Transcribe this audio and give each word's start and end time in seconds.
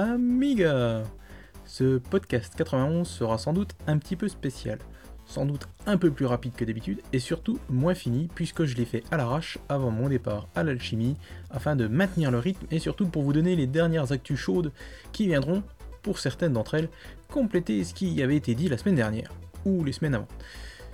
Amiga. 0.00 1.02
Ce 1.66 1.98
podcast 1.98 2.54
91 2.56 3.06
sera 3.06 3.36
sans 3.36 3.52
doute 3.52 3.72
un 3.86 3.98
petit 3.98 4.16
peu 4.16 4.28
spécial, 4.28 4.78
sans 5.26 5.44
doute 5.44 5.68
un 5.84 5.98
peu 5.98 6.10
plus 6.10 6.24
rapide 6.24 6.54
que 6.54 6.64
d'habitude 6.64 7.02
et 7.12 7.18
surtout 7.18 7.58
moins 7.68 7.92
fini 7.92 8.30
puisque 8.34 8.64
je 8.64 8.76
l'ai 8.76 8.86
fait 8.86 9.04
à 9.10 9.18
l'arrache 9.18 9.58
avant 9.68 9.90
mon 9.90 10.08
départ 10.08 10.48
à 10.54 10.62
l'alchimie 10.62 11.18
afin 11.50 11.76
de 11.76 11.86
maintenir 11.86 12.30
le 12.30 12.38
rythme 12.38 12.66
et 12.70 12.78
surtout 12.78 13.08
pour 13.08 13.24
vous 13.24 13.34
donner 13.34 13.56
les 13.56 13.66
dernières 13.66 14.10
actus 14.10 14.38
chaudes 14.38 14.72
qui 15.12 15.26
viendront, 15.26 15.62
pour 16.00 16.18
certaines 16.18 16.54
d'entre 16.54 16.76
elles, 16.76 16.88
compléter 17.28 17.84
ce 17.84 17.92
qui 17.92 18.22
avait 18.22 18.36
été 18.36 18.54
dit 18.54 18.70
la 18.70 18.78
semaine 18.78 18.96
dernière 18.96 19.30
ou 19.66 19.84
les 19.84 19.92
semaines 19.92 20.14
avant. 20.14 20.28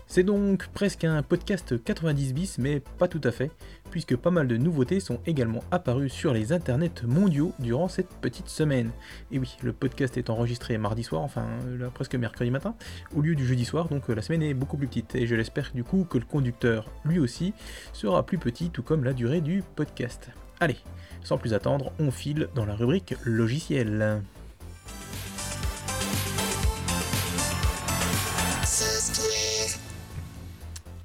C'est 0.09 0.23
donc 0.23 0.69
presque 0.69 1.05
un 1.05 1.23
podcast 1.23 1.83
90 1.83 2.33
bis, 2.33 2.59
mais 2.59 2.81
pas 2.81 3.09
tout 3.09 3.21
à 3.25 3.33
fait, 3.33 3.51
puisque 3.91 4.17
pas 4.17 4.31
mal 4.31 4.47
de 4.47 4.57
nouveautés 4.57 5.01
sont 5.01 5.21
également 5.27 5.65
apparues 5.73 6.09
sur 6.09 6.33
les 6.33 6.53
internets 6.53 7.03
mondiaux 7.05 7.53
durant 7.59 7.89
cette 7.89 8.09
petite 8.21 8.49
semaine. 8.49 8.93
Et 9.33 9.39
oui, 9.39 9.57
le 9.63 9.73
podcast 9.73 10.17
est 10.17 10.31
enregistré 10.31 10.79
mardi 10.79 11.03
soir, 11.03 11.23
enfin 11.23 11.45
là, 11.79 11.91
presque 11.91 12.15
mercredi 12.15 12.53
matin, 12.53 12.77
au 13.17 13.21
lieu 13.21 13.35
du 13.35 13.45
jeudi 13.45 13.65
soir, 13.65 13.89
donc 13.89 14.09
la 14.09 14.23
semaine 14.23 14.43
est 14.43 14.55
beaucoup 14.55 14.77
plus 14.77 14.87
petite. 14.87 15.17
Et 15.17 15.27
je 15.27 15.35
l'espère 15.35 15.73
du 15.75 15.83
coup 15.83 16.07
que 16.09 16.19
le 16.19 16.25
conducteur, 16.25 16.89
lui 17.05 17.19
aussi, 17.19 17.53
sera 17.93 18.25
plus 18.25 18.39
petit, 18.39 18.71
tout 18.71 18.85
comme 18.85 19.03
la 19.03 19.13
durée 19.13 19.41
du 19.41 19.65
podcast. 19.75 20.31
Allez, 20.61 20.79
sans 21.25 21.37
plus 21.37 21.53
attendre, 21.53 21.93
on 21.99 22.13
file 22.13 22.49
dans 22.55 22.65
la 22.65 22.77
rubrique 22.77 23.15
logiciel. 23.25 24.23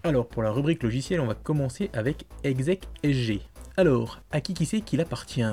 Alors 0.04 0.28
pour 0.28 0.42
la 0.42 0.50
rubrique 0.50 0.82
logiciel, 0.82 1.20
on 1.20 1.28
va 1.28 1.36
commencer 1.36 1.92
avec 1.94 2.26
exec.sg. 2.44 3.40
Alors, 3.78 4.20
à 4.32 4.42
qui 4.42 4.56
qui 4.56 4.66
c'est 4.66 4.82
qu'il 4.82 5.00
appartient? 5.00 5.44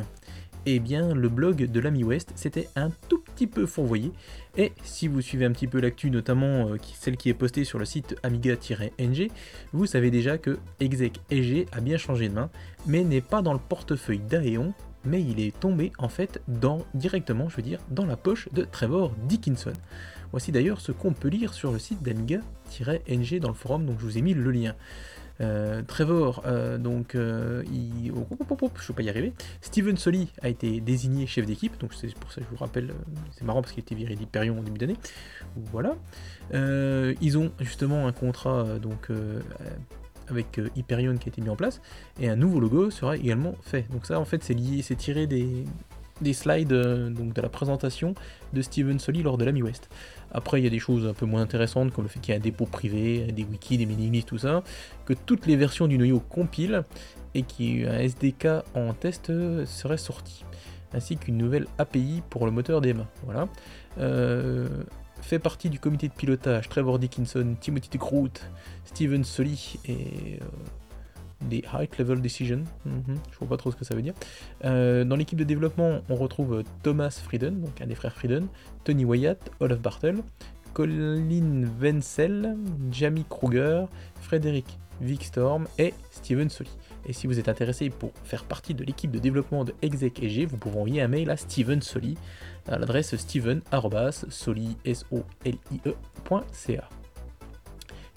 Eh 0.65 0.81
bien, 0.81 1.15
le 1.15 1.29
blog 1.29 1.71
de 1.71 1.81
l'ami 1.81 2.03
West 2.03 2.33
s'était 2.35 2.69
un 2.75 2.91
tout 3.09 3.21
petit 3.21 3.47
peu 3.47 3.67
fourvoyé, 3.67 4.11
et 4.57 4.73
si 4.83 5.07
vous 5.07 5.21
suivez 5.21 5.45
un 5.45 5.53
petit 5.53 5.67
peu 5.67 5.81
l'actu, 5.81 6.11
notamment 6.11 6.69
euh, 6.69 6.77
celle 6.95 7.19
qui 7.19 7.29
est 7.29 7.35
postée 7.35 7.65
sur 7.65 7.79
le 7.79 7.85
site 7.85 8.17
amiga-ng, 8.23 9.29
vous 9.73 9.87
savez 9.87 10.11
déjà 10.11 10.39
que 10.39 10.59
exec.sg 10.81 11.67
a 11.73 11.81
bien 11.81 11.99
changé 11.99 12.31
de 12.31 12.35
main, 12.35 12.51
mais 12.87 13.05
n'est 13.05 13.21
pas 13.21 13.43
dans 13.43 13.53
le 13.53 13.61
portefeuille 13.61 14.19
d'Aeon, 14.19 14.73
mais 15.05 15.23
il 15.23 15.41
est 15.41 15.59
tombé 15.59 15.93
en 15.99 16.09
fait 16.09 16.41
dans, 16.49 16.85
directement, 16.95 17.51
je 17.51 17.57
veux 17.57 17.63
dire, 17.63 17.81
dans 17.91 18.07
la 18.07 18.17
poche 18.17 18.49
de 18.53 18.65
Trevor 18.65 19.13
Dickinson. 19.29 19.75
Voici 20.31 20.53
d'ailleurs 20.53 20.81
ce 20.81 20.93
qu'on 20.93 21.13
peut 21.13 21.29
lire 21.29 21.55
sur 21.55 21.73
le 21.73 21.79
site 21.79 22.03
d'Amiga-NG 22.03 23.41
dans 23.41 23.49
le 23.49 23.55
forum, 23.55 23.87
donc 23.87 23.99
je 23.99 24.05
vous 24.05 24.19
ai 24.19 24.23
mis 24.23 24.35
le 24.35 24.51
lien. 24.51 24.75
Euh, 25.41 25.83
Trevor, 25.87 26.43
euh, 26.47 26.79
donc, 26.79 27.15
euh, 27.15 27.63
il... 27.73 28.13
oh, 28.13 28.27
oh, 28.31 28.57
oh, 28.61 28.71
je 28.77 28.83
ne 28.83 28.89
vais 28.89 28.95
pas 28.95 29.03
y 29.03 29.09
arriver. 29.09 29.33
Steven 29.61 29.97
Soli 29.97 30.29
a 30.43 30.49
été 30.49 30.81
désigné 30.81 31.27
chef 31.27 31.47
d'équipe, 31.47 31.79
donc 31.79 31.95
c'est 31.95 32.13
pour 32.15 32.33
ça 32.33 32.41
que 32.41 32.47
je 32.47 32.51
vous 32.51 32.57
rappelle, 32.57 32.93
c'est 33.33 33.45
marrant 33.45 33.63
parce 33.63 33.73
qu'il 33.73 33.83
était 33.83 33.95
viré 33.95 34.17
d'Hyperion 34.17 34.59
au 34.59 34.63
début 34.63 34.79
d'année. 34.79 34.97
Voilà. 35.57 35.97
ils 36.53 37.39
ont 37.39 37.53
justement 37.61 38.07
un 38.07 38.13
contrat 38.13 38.79
donc 38.81 39.09
avec 40.29 40.61
Hyperion 40.77 41.17
qui 41.17 41.29
a 41.29 41.31
été 41.31 41.41
mis 41.41 41.49
en 41.49 41.57
place, 41.57 41.81
et 42.21 42.29
un 42.29 42.37
nouveau 42.37 42.61
logo 42.61 42.91
sera 42.91 43.17
également 43.17 43.55
fait. 43.63 43.87
Donc 43.91 44.07
ça, 44.07 44.19
en 44.21 44.25
fait, 44.25 44.43
c'est 44.43 44.55
lié, 44.55 44.83
c'est 44.83 44.97
tiré 44.97 45.27
des, 45.27 45.65
des 46.21 46.33
slides 46.33 46.69
donc 46.69 47.33
de 47.33 47.41
la 47.41 47.49
présentation 47.49 48.15
de 48.53 48.63
Steven 48.63 48.99
Soli 48.99 49.23
lors 49.23 49.39
de 49.39 49.45
l'AMI 49.45 49.63
West. 49.63 49.89
Après, 50.33 50.61
il 50.61 50.65
y 50.65 50.67
a 50.67 50.71
des 50.71 50.79
choses 50.79 51.07
un 51.07 51.15
peu 51.15 51.27
moins 51.27 51.43
intéressantes, 51.43 51.93
comme 51.93 52.05
le 52.05 52.11
fait 52.11 52.21
qu'il 52.21 52.33
y 52.33 52.37
a 52.37 52.41
un 52.41 52.43
dépôt 52.43 52.67
privé, 52.67 53.33
des 53.33 53.45
wikis, 53.45 53.79
des 53.79 53.87
mini 53.87 54.23
tout 54.25 54.39
ça, 54.39 54.63
que 55.07 55.15
toutes 55.15 55.47
les 55.47 55.57
versions 55.57 55.87
du 55.87 55.97
noyau 55.97 56.21
compilent, 56.21 56.85
et 57.35 57.43
qu'un 57.43 57.99
SDK 57.99 58.49
en 58.75 58.93
test 58.95 59.33
serait 59.67 59.99
sorti, 59.99 60.45
ainsi 60.93 61.17
qu'une 61.17 61.37
nouvelle 61.37 61.67
API 61.79 62.23
pour 62.31 62.47
le 62.47 62.53
moteur 62.53 62.81
d'Emma. 62.81 63.07
Voilà. 63.25 63.49
Euh, 63.99 64.69
fait 65.21 65.39
partie 65.39 65.69
du 65.69 65.79
comité 65.79 66.09
de 66.09 66.13
pilotage 66.13 66.69
Trevor 66.69 66.99
Dickinson, 66.99 67.57
Timothy 67.61 67.99
Groot, 67.99 68.41
Steven 68.85 69.25
Soli 69.25 69.79
et 69.85 70.39
euh, 70.41 70.45
des 71.43 71.65
High 71.73 71.89
Level 71.99 72.21
Decisions. 72.21 72.65
Mhm, 72.85 73.17
je 73.31 73.39
vois 73.39 73.49
pas 73.49 73.57
trop 73.57 73.71
ce 73.71 73.77
que 73.77 73.85
ça 73.85 73.95
veut 73.95 74.03
dire. 74.03 74.15
Euh, 74.65 75.05
dans 75.05 75.17
l'équipe 75.17 75.39
de 75.39 75.45
développement, 75.45 76.01
on 76.09 76.15
retrouve 76.15 76.65
Thomas 76.83 77.21
Frieden, 77.23 77.61
donc 77.61 77.81
un 77.81 77.87
des 77.87 77.95
frères 77.95 78.13
Frieden, 78.13 78.49
Tony 78.85 79.05
Wyatt, 79.05 79.51
Olaf 79.61 79.81
Bartel, 79.81 80.19
Colin 80.75 81.65
Wenzel, 81.81 82.57
Jamie 82.91 83.25
Kruger, 83.29 83.87
Frédéric 84.21 84.79
Vickstorm 85.01 85.67
et 85.79 85.95
Steven 86.11 86.49
Soli. 86.51 86.71
Et 87.07 87.13
si 87.13 87.27
vous 87.27 87.39
êtes 87.39 87.49
intéressé 87.49 87.91
pour 87.91 88.13
faire 88.25 88.45
partie 88.45 88.75
de 88.75 88.85
l'équipe 88.85 89.11
de 89.11 89.19
développement 89.19 89.65
de 89.65 89.75
Exec 89.83 90.23
et 90.23 90.29
G, 90.29 90.45
vous 90.45 90.57
pouvez 90.57 90.77
envoyer 90.77 91.03
un 91.03 91.09
mail 91.09 91.31
à 91.31 91.37
Steven 91.37 91.81
Soli 91.83 92.17
à 92.67 92.79
l'adresse 92.79 93.17
steven.soli.ca. 93.17 93.69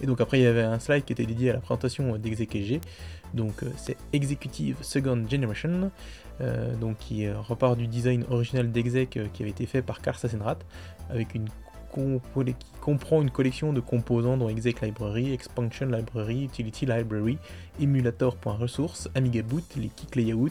Et 0.02 0.08
donc 0.08 0.20
après 0.20 0.40
il 0.40 0.44
y 0.44 0.48
avait 0.48 0.64
un 0.64 0.80
slide 0.80 1.06
qui 1.06 1.14
était 1.14 1.26
dédié 1.26 1.52
à 1.52 1.54
la 1.54 1.60
présentation 1.60 2.18
d'ExecEG. 2.18 2.82
Donc 3.34 3.64
euh, 3.64 3.70
c'est 3.78 3.98
Executive 4.14 4.78
Second 4.82 5.24
Generation, 5.30 5.92
euh, 6.42 6.76
donc 6.76 6.98
qui 6.98 7.26
euh, 7.26 7.40
repart 7.40 7.78
du 7.78 7.88
design 7.88 8.26
original 8.30 8.72
d'Exec 8.72 9.20
qui 9.34 9.44
avait 9.44 9.52
été 9.52 9.66
fait 9.66 9.82
par 9.82 10.02
Karl 10.02 10.18
Sassenrat, 10.18 10.58
avec 11.10 11.36
une 11.36 11.48
qui 11.92 12.56
comprend 12.80 13.22
une 13.22 13.30
collection 13.30 13.74
de 13.74 13.80
composants 13.80 14.38
dont 14.38 14.50
Exec 14.50 14.82
Library, 14.82 15.34
Expansion 15.34 15.88
Library, 15.88 16.46
Utility 16.46 16.86
Library, 16.86 17.38
Emulator.resource, 17.80 19.10
Amiga 19.16 19.42
Boot, 19.42 19.64
les 19.76 19.90
kick 19.90 20.16
layout, 20.16 20.50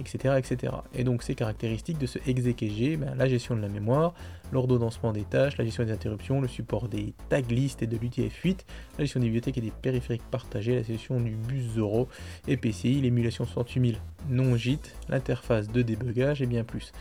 etc., 0.00 0.34
etc. 0.38 0.72
Et 0.94 1.04
donc 1.04 1.22
ces 1.22 1.34
caractéristiques 1.34 1.98
de 1.98 2.06
ce 2.06 2.18
exec 2.26 2.64
ben, 2.98 3.14
la 3.16 3.28
gestion 3.28 3.56
de 3.56 3.60
la 3.60 3.68
mémoire, 3.68 4.14
l'ordonnancement 4.52 5.12
des 5.12 5.22
tâches, 5.22 5.56
la 5.58 5.64
gestion 5.64 5.84
des 5.84 5.92
interruptions, 5.92 6.40
le 6.40 6.48
support 6.48 6.88
des 6.88 7.14
tag 7.28 7.50
list 7.50 7.82
et 7.82 7.86
de 7.86 7.96
l'UTF-8, 7.96 8.58
la 8.98 9.04
gestion 9.04 9.20
des 9.20 9.26
bibliothèques 9.26 9.58
et 9.58 9.62
des 9.62 9.70
périphériques 9.70 10.28
partagés, 10.30 10.76
la 10.76 10.82
gestion 10.82 11.20
du 11.20 11.32
bus 11.32 11.64
0 11.74 12.08
et 12.48 12.56
PCI, 12.56 13.00
l'émulation 13.00 13.44
68000 13.44 13.98
non 14.28 14.56
JIT, 14.56 14.94
l'interface 15.08 15.68
de 15.68 15.82
débugage 15.82 16.42
et 16.42 16.46
bien 16.46 16.64
plus. 16.64 16.92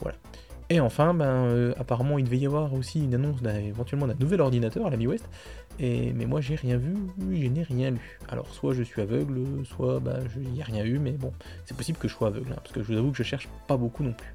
Voilà. 0.00 0.16
Et 0.70 0.80
enfin, 0.80 1.12
ben, 1.12 1.26
euh, 1.26 1.74
apparemment, 1.78 2.18
il 2.18 2.24
devait 2.24 2.38
y 2.38 2.46
avoir 2.46 2.72
aussi 2.72 3.04
une 3.04 3.14
annonce 3.14 3.40
éventuellement 3.42 4.06
d'un 4.06 4.16
nouvel 4.18 4.40
ordinateur 4.40 4.86
à 4.86 4.90
la 4.90 4.96
Mi-West. 4.96 5.28
Et, 5.78 6.12
mais 6.12 6.26
moi, 6.26 6.40
j'ai 6.40 6.54
rien 6.54 6.76
vu, 6.76 6.94
je 7.18 7.46
n'ai 7.48 7.62
rien 7.62 7.90
lu. 7.90 8.18
Alors, 8.28 8.48
soit 8.54 8.72
je 8.72 8.82
suis 8.82 9.02
aveugle, 9.02 9.42
soit 9.64 10.00
ben, 10.00 10.20
je 10.34 10.40
n'y 10.40 10.60
ai 10.60 10.62
rien 10.62 10.84
eu, 10.84 10.98
mais 10.98 11.12
bon, 11.12 11.32
c'est 11.64 11.76
possible 11.76 11.98
que 11.98 12.08
je 12.08 12.14
sois 12.14 12.28
aveugle, 12.28 12.52
hein, 12.52 12.56
parce 12.62 12.72
que 12.72 12.82
je 12.82 12.92
vous 12.92 12.98
avoue 12.98 13.10
que 13.10 13.16
je 13.16 13.22
cherche 13.22 13.48
pas 13.66 13.76
beaucoup 13.76 14.02
non 14.02 14.12
plus. 14.12 14.34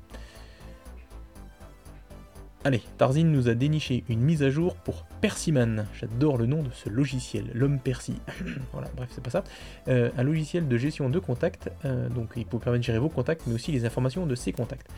Allez, 2.68 2.82
Tarzin 2.98 3.24
nous 3.24 3.48
a 3.48 3.54
déniché 3.54 4.04
une 4.10 4.20
mise 4.20 4.44
à 4.44 4.50
jour 4.50 4.76
pour 4.76 5.04
Persiman. 5.22 5.86
J'adore 5.94 6.38
le 6.38 6.48
nom 6.48 6.64
de 6.64 6.70
ce 6.74 6.90
logiciel, 6.90 7.50
l'homme 7.54 7.80
Percy. 7.80 8.16
voilà, 8.74 8.90
bref, 8.96 9.10
c'est 9.12 9.24
pas 9.24 9.30
ça. 9.30 9.44
Euh, 9.88 10.10
un 10.18 10.24
logiciel 10.24 10.68
de 10.68 10.78
gestion 10.78 11.10
de 11.10 11.20
contacts, 11.20 11.70
euh, 11.86 12.10
donc 12.10 12.32
il 12.36 12.46
peut 12.46 12.60
permettre 12.60 12.82
de 12.82 12.86
gérer 12.86 13.00
vos 13.00 13.10
contacts, 13.10 13.44
mais 13.48 13.54
aussi 13.54 13.72
les 13.72 13.86
informations 13.86 14.26
de 14.26 14.36
ces 14.36 14.52
contacts. 14.52 14.90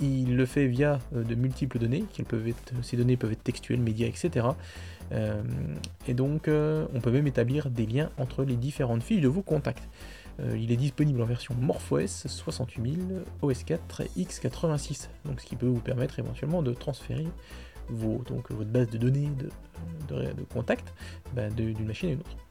Il 0.00 0.36
le 0.36 0.46
fait 0.46 0.66
via 0.66 1.00
euh, 1.14 1.24
de 1.24 1.34
multiples 1.34 1.78
données, 1.78 2.04
peuvent 2.28 2.46
être, 2.46 2.72
ces 2.82 2.96
données 2.96 3.16
peuvent 3.16 3.32
être 3.32 3.42
textuelles, 3.42 3.80
médias, 3.80 4.06
etc. 4.06 4.46
Euh, 5.12 5.42
et 6.06 6.14
donc, 6.14 6.46
euh, 6.46 6.86
on 6.94 7.00
peut 7.00 7.10
même 7.10 7.26
établir 7.26 7.70
des 7.70 7.86
liens 7.86 8.10
entre 8.18 8.44
les 8.44 8.56
différentes 8.56 9.02
fiches 9.02 9.20
de 9.20 9.28
vos 9.28 9.42
contacts. 9.42 9.88
il 10.54 10.70
est 10.70 10.76
disponible 10.76 11.20
en 11.20 11.24
version 11.24 11.54
MorphOS 11.60 12.26
68000, 12.26 13.24
OS4 13.42 13.78
et 14.16 14.22
x86, 14.22 15.08
donc 15.24 15.40
ce 15.40 15.46
qui 15.46 15.56
peut 15.56 15.66
vous 15.66 15.80
permettre 15.80 16.18
éventuellement 16.20 16.62
de 16.62 16.72
transférer 16.72 17.26
vos, 17.88 18.22
donc, 18.28 18.52
votre 18.52 18.70
base 18.70 18.88
de 18.90 18.98
données 18.98 19.30
de, 19.36 19.50
de, 20.14 20.44
contacts 20.44 20.92
bah, 21.34 21.48
d'une 21.50 21.86
machine 21.86 22.10
à 22.10 22.12
une 22.12 22.20
autre. 22.20 22.47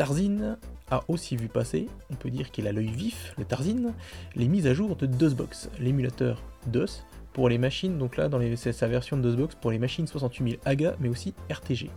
Tarzin 0.00 0.56
a 0.90 1.04
aussi 1.08 1.36
vu 1.36 1.48
passer, 1.48 1.86
on 2.10 2.14
peut 2.14 2.30
dire 2.30 2.50
qu'il 2.50 2.66
a 2.66 2.72
l'œil 2.72 2.88
vif, 2.88 3.34
le 3.36 3.44
Tarzin, 3.44 3.92
les 4.34 4.48
mises 4.48 4.66
à 4.66 4.72
jour 4.72 4.96
de 4.96 5.04
DOSBox, 5.04 5.68
l'émulateur 5.78 6.42
DOS, 6.68 7.04
pour 7.34 7.50
les 7.50 7.58
machines, 7.58 7.98
donc 7.98 8.16
là, 8.16 8.30
dans 8.30 8.40
c'est 8.56 8.72
sa 8.72 8.88
version 8.88 9.18
de 9.18 9.22
DOSBox 9.22 9.56
pour 9.56 9.70
les 9.70 9.78
machines 9.78 10.06
68000 10.06 10.58
AGA, 10.64 10.96
mais 11.00 11.10
aussi 11.10 11.34
RTG. 11.50 11.90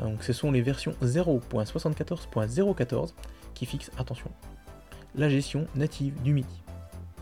Donc 0.00 0.24
ce 0.24 0.32
sont 0.32 0.50
les 0.50 0.60
versions 0.60 0.92
0.74.014 1.04 3.12
qui 3.54 3.64
fixent, 3.64 3.92
attention, 3.96 4.32
la 5.14 5.28
gestion 5.28 5.68
native 5.76 6.20
du 6.22 6.32
MIDI. 6.32 6.62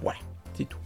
Voilà, 0.00 0.20
c'est 0.54 0.66
tout. 0.66 0.78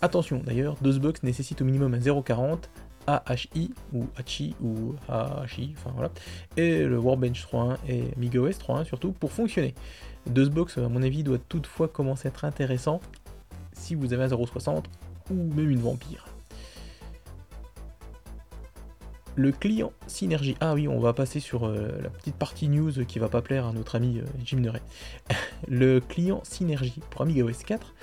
Attention 0.00 0.40
d'ailleurs, 0.42 0.78
DOSBox 0.80 1.22
nécessite 1.22 1.60
au 1.60 1.66
minimum 1.66 1.92
un 1.92 1.98
0.40 1.98 2.60
AHI 3.06 3.70
ou 3.92 4.06
HI 4.26 4.54
ou 4.62 4.94
AHI, 5.08 5.74
enfin 5.76 5.90
voilà, 5.94 6.10
et 6.56 6.84
le 6.84 6.98
Warbench 6.98 7.46
3.1 7.46 7.76
et 7.88 8.04
MigaOS 8.16 8.50
3.1 8.50 8.84
surtout 8.84 9.12
pour 9.12 9.32
fonctionner. 9.32 9.74
DOSBox, 10.26 10.78
à 10.78 10.88
mon 10.88 11.02
avis, 11.02 11.22
doit 11.22 11.38
toutefois 11.38 11.88
commencer 11.88 12.28
à 12.28 12.30
être 12.30 12.44
intéressant 12.44 13.00
si 13.72 13.94
vous 13.94 14.12
avez 14.12 14.24
un 14.24 14.28
0.60 14.28 14.84
ou 15.30 15.34
même 15.34 15.70
une 15.70 15.80
vampire. 15.80 16.26
Le 19.36 19.50
client 19.50 19.92
Synergy. 20.06 20.56
Ah 20.60 20.74
oui, 20.74 20.86
on 20.86 21.00
va 21.00 21.12
passer 21.12 21.40
sur 21.40 21.66
euh, 21.66 21.88
la 22.02 22.08
petite 22.08 22.36
partie 22.36 22.68
news 22.68 22.92
qui 23.04 23.18
va 23.18 23.28
pas 23.28 23.42
plaire 23.42 23.66
à 23.66 23.72
notre 23.72 23.96
ami 23.96 24.20
euh, 24.20 24.24
Jim 24.44 24.58
Neray. 24.58 24.80
le 25.68 25.98
client 25.98 26.40
Synergy 26.44 27.00
pour 27.10 27.22
Amiga 27.22 27.44
OS 27.44 27.64
4. 27.64 27.94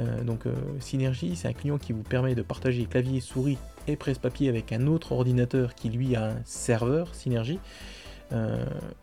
Euh, 0.00 0.22
donc 0.22 0.44
Synergy, 0.80 1.36
c'est 1.36 1.48
un 1.48 1.52
client 1.52 1.78
qui 1.78 1.92
vous 1.92 2.02
permet 2.02 2.34
de 2.34 2.42
partager 2.42 2.84
clavier, 2.84 3.20
souris 3.20 3.58
et 3.86 3.96
presse-papier 3.96 4.48
avec 4.48 4.72
un 4.72 4.86
autre 4.86 5.12
ordinateur 5.12 5.74
qui 5.74 5.88
lui 5.88 6.14
a 6.16 6.26
un 6.26 6.36
serveur 6.44 7.14
Synergy. 7.14 7.58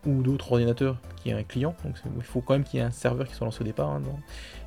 ou 0.06 0.22
d'autres 0.22 0.52
ordinateurs 0.52 0.98
qui 1.16 1.32
a 1.32 1.36
un 1.36 1.42
client, 1.42 1.74
donc 1.84 1.96
il 2.16 2.22
faut 2.22 2.40
quand 2.40 2.54
même 2.54 2.62
qu'il 2.62 2.78
y 2.78 2.82
ait 2.82 2.86
un 2.86 2.92
serveur 2.92 3.26
qui 3.26 3.34
soit 3.34 3.44
lancé 3.44 3.62
au 3.62 3.64
départ, 3.64 3.90
hein, 3.90 4.02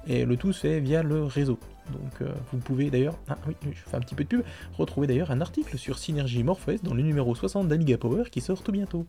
et 0.05 0.25
le 0.25 0.35
tout 0.35 0.51
se 0.51 0.59
fait 0.59 0.81
via 0.81 1.01
le 1.01 1.23
réseau. 1.23 1.57
Donc 1.91 2.21
euh, 2.21 2.33
vous 2.51 2.59
pouvez 2.59 2.89
d'ailleurs, 2.89 3.17
ah 3.27 3.37
oui, 3.47 3.55
je 3.63 3.79
fais 3.89 3.97
un 3.97 3.99
petit 3.99 4.15
peu 4.15 4.23
de 4.23 4.29
pub, 4.29 4.43
retrouver 4.77 5.07
d'ailleurs 5.07 5.31
un 5.31 5.41
article 5.41 5.77
sur 5.77 5.97
Synergy 5.97 6.43
MorphOS 6.43 6.79
dans 6.83 6.93
le 6.93 7.01
numéro 7.01 7.33
60 7.35 7.67
d'Amiga 7.67 7.97
Power 7.97 8.23
qui 8.31 8.41
sort 8.41 8.61
tout 8.61 8.71
bientôt. 8.71 9.05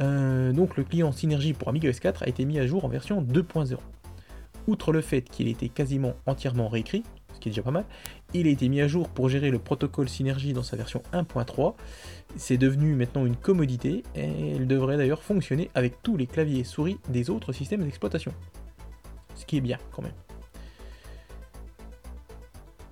Euh, 0.00 0.52
donc 0.52 0.76
le 0.76 0.84
client 0.84 1.12
Synergy 1.12 1.52
pour 1.52 1.68
Amiga 1.68 1.90
S4 1.90 2.22
a 2.22 2.28
été 2.28 2.44
mis 2.44 2.58
à 2.58 2.66
jour 2.66 2.84
en 2.84 2.88
version 2.88 3.22
2.0. 3.22 3.76
Outre 4.66 4.92
le 4.92 5.00
fait 5.00 5.22
qu'il 5.22 5.48
ait 5.48 5.52
été 5.52 5.68
quasiment 5.68 6.14
entièrement 6.26 6.68
réécrit, 6.68 7.02
ce 7.34 7.40
qui 7.40 7.48
est 7.48 7.52
déjà 7.52 7.62
pas 7.62 7.70
mal, 7.70 7.84
il 8.34 8.46
a 8.46 8.50
été 8.50 8.68
mis 8.68 8.80
à 8.80 8.88
jour 8.88 9.08
pour 9.08 9.28
gérer 9.28 9.50
le 9.50 9.58
protocole 9.58 10.08
Synergy 10.08 10.52
dans 10.52 10.62
sa 10.62 10.76
version 10.76 11.02
1.3. 11.12 11.74
C'est 12.36 12.58
devenu 12.58 12.94
maintenant 12.94 13.26
une 13.26 13.36
commodité 13.36 14.02
et 14.14 14.28
il 14.54 14.66
devrait 14.66 14.96
d'ailleurs 14.96 15.22
fonctionner 15.22 15.70
avec 15.74 16.02
tous 16.02 16.16
les 16.16 16.26
claviers 16.26 16.60
et 16.60 16.64
souris 16.64 16.98
des 17.08 17.30
autres 17.30 17.52
systèmes 17.52 17.82
d'exploitation. 17.82 18.32
Ce 19.34 19.46
qui 19.46 19.56
est 19.56 19.62
bien 19.62 19.78
quand 19.90 20.02
même. 20.02 20.12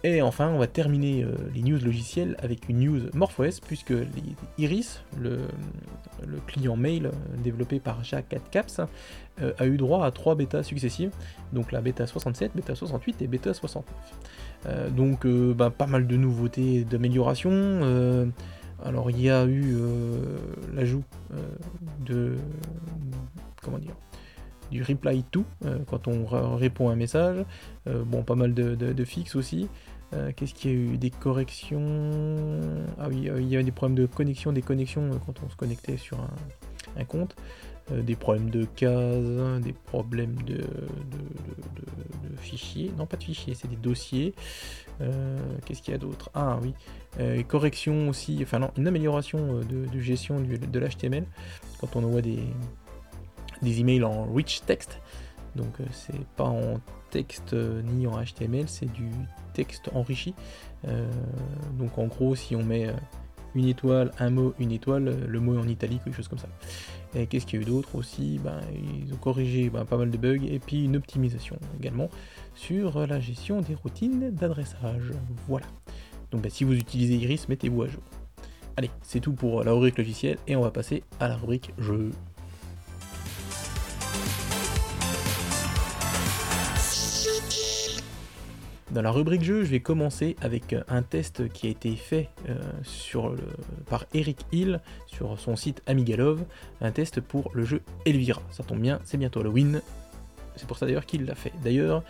Et 0.02 0.22
enfin, 0.22 0.48
on 0.48 0.58
va 0.58 0.66
terminer 0.66 1.24
euh, 1.24 1.34
les 1.54 1.60
news 1.60 1.78
logicielles 1.78 2.34
avec 2.42 2.68
une 2.70 2.80
news 2.80 3.00
MorphOS, 3.12 3.60
puisque 3.66 3.92
Iris, 4.56 5.02
le, 5.20 5.40
client 6.46 6.76
mail 6.76 7.06
euh, 7.06 7.10
développé 7.42 7.80
par 7.80 8.02
Jacques 8.02 8.34
Caps, 8.50 8.80
euh, 9.42 9.52
a 9.58 9.66
eu 9.66 9.76
droit 9.76 10.06
à 10.06 10.10
trois 10.10 10.34
bêtas 10.34 10.62
successives, 10.62 11.10
donc 11.52 11.70
la 11.70 11.82
bêta 11.82 12.06
67, 12.06 12.52
bêta 12.54 12.74
68 12.74 13.20
et 13.20 13.26
bêta 13.26 13.52
69. 13.52 13.84
donc 14.90 15.26
bah, 15.26 15.70
pas 15.70 15.86
mal 15.86 16.06
de 16.06 16.16
nouveautés, 16.16 16.84
d'améliorations. 16.84 18.32
alors 18.84 19.10
il 19.10 19.20
y 19.20 19.30
a 19.30 19.44
eu 19.46 19.76
l'ajout 20.74 21.04
de... 22.04 22.36
comment 23.62 23.78
dire 23.78 23.94
du 24.70 24.82
reply 24.82 25.24
to 25.30 25.44
quand 25.88 26.08
on 26.08 26.24
répond 26.56 26.88
à 26.88 26.92
un 26.92 26.96
message. 26.96 27.44
bon, 27.86 28.22
pas 28.22 28.34
mal 28.34 28.54
de, 28.54 29.04
fixes 29.04 29.36
aussi. 29.36 29.68
Euh, 30.12 30.32
qu'est-ce 30.34 30.54
qu'il 30.54 30.70
y 30.70 30.74
a 30.74 30.76
eu? 30.76 30.96
Des 30.96 31.10
corrections. 31.10 32.10
Ah 32.98 33.08
oui, 33.08 33.28
euh, 33.28 33.40
il 33.40 33.48
y 33.48 33.54
avait 33.54 33.64
des 33.64 33.70
problèmes 33.70 33.96
de 33.96 34.06
connexion, 34.06 34.52
des 34.52 34.62
connexions 34.62 35.10
euh, 35.12 35.16
quand 35.24 35.40
on 35.44 35.48
se 35.48 35.56
connectait 35.56 35.96
sur 35.96 36.18
un, 36.96 37.04
compte. 37.04 37.36
des 37.90 38.16
problèmes 38.16 38.50
de 38.50 38.64
cases, 38.64 39.60
des 39.62 39.72
problèmes 39.72 40.36
de, 40.42 40.64
fichiers. 42.38 42.92
Non, 42.96 43.06
pas 43.06 43.16
de 43.16 43.24
fichiers, 43.24 43.54
c'est 43.54 43.68
des 43.68 43.76
dossiers. 43.76 44.34
Qu'est-ce 45.64 45.80
qu'il 45.80 45.92
y 45.92 45.94
a 45.94 45.98
d'autre? 45.98 46.30
Ah 46.34 46.58
oui, 46.62 46.74
correction 47.44 48.08
aussi, 48.08 48.38
enfin 48.42 48.58
non, 48.58 48.70
une 48.76 48.86
amélioration 48.86 49.60
de, 49.60 50.00
gestion 50.00 50.40
de 50.40 50.78
l'HTML 50.78 51.24
quand 51.80 51.96
on 51.96 52.04
envoie 52.04 52.20
des, 52.20 52.40
des 53.62 53.80
emails 53.80 54.04
en 54.04 54.24
rich 54.32 54.62
text. 54.66 55.00
Donc 55.56 55.78
c'est 55.90 56.24
pas 56.36 56.44
en 56.44 56.80
texte 57.10 57.54
ni 57.54 58.06
en 58.06 58.22
HTML, 58.22 58.68
c'est 58.68 58.90
du 58.90 59.10
texte 59.52 59.90
enrichi. 59.94 60.34
Euh, 60.86 61.10
donc 61.78 61.98
en 61.98 62.06
gros, 62.06 62.34
si 62.34 62.56
on 62.56 62.62
met 62.62 62.86
euh, 62.86 62.92
une 63.54 63.66
étoile, 63.66 64.12
un 64.18 64.30
mot, 64.30 64.54
une 64.58 64.72
étoile, 64.72 65.26
le 65.26 65.40
mot 65.40 65.54
est 65.54 65.58
en 65.58 65.68
italique, 65.68 66.02
quelque 66.04 66.16
chose 66.16 66.28
comme 66.28 66.38
ça. 66.38 66.48
Et 67.14 67.26
qu'est-ce 67.26 67.46
qu'il 67.46 67.60
y 67.60 67.62
a 67.62 67.66
eu 67.66 67.68
d'autre 67.68 67.96
aussi? 67.96 68.38
Ben, 68.42 68.60
Ils 69.04 69.12
ont 69.12 69.16
corrigé 69.16 69.68
ben, 69.68 69.84
pas 69.84 69.96
mal 69.96 70.10
de 70.10 70.16
bugs 70.16 70.44
et 70.48 70.58
puis 70.60 70.84
une 70.84 70.96
optimisation 70.96 71.56
également 71.78 72.08
sur 72.54 73.06
la 73.06 73.18
gestion 73.18 73.60
des 73.60 73.74
routines 73.74 74.30
d'adressage. 74.30 75.12
Voilà. 75.48 75.66
Donc 76.30 76.42
ben, 76.42 76.50
si 76.50 76.64
vous 76.64 76.74
utilisez 76.74 77.16
Iris, 77.16 77.48
mettez-vous 77.48 77.82
à 77.82 77.88
jour. 77.88 78.02
Allez, 78.76 78.90
c'est 79.02 79.20
tout 79.20 79.32
pour 79.32 79.64
la 79.64 79.72
rubrique 79.72 79.98
logicielle 79.98 80.38
et 80.46 80.54
on 80.54 80.62
va 80.62 80.70
passer 80.70 81.02
à 81.18 81.28
la 81.28 81.36
rubrique 81.36 81.74
jeu. 81.76 82.12
Dans 88.92 89.02
la 89.02 89.12
rubrique 89.12 89.44
jeu, 89.44 89.62
je 89.62 89.70
vais 89.70 89.78
commencer 89.78 90.34
avec 90.40 90.72
euh, 90.72 90.82
un 90.88 91.02
test 91.02 91.48
qui 91.52 91.68
a 91.68 91.70
été 91.70 91.94
fait 91.94 92.28
euh, 92.48 93.36
par 93.88 94.04
Eric 94.14 94.44
Hill 94.50 94.80
sur 95.06 95.38
son 95.38 95.54
site 95.54 95.80
Amigalove, 95.86 96.42
un 96.80 96.90
test 96.90 97.20
pour 97.20 97.52
le 97.54 97.64
jeu 97.64 97.82
Elvira. 98.04 98.42
Ça 98.50 98.64
tombe 98.64 98.80
bien, 98.80 98.98
c'est 99.04 99.16
bientôt 99.16 99.40
Halloween. 99.40 99.80
C'est 100.56 100.66
pour 100.66 100.76
ça 100.76 100.86
d'ailleurs 100.86 101.06
qu'il 101.06 101.24
l'a 101.24 101.36
fait. 101.36 101.52
D'ailleurs, 101.62 102.02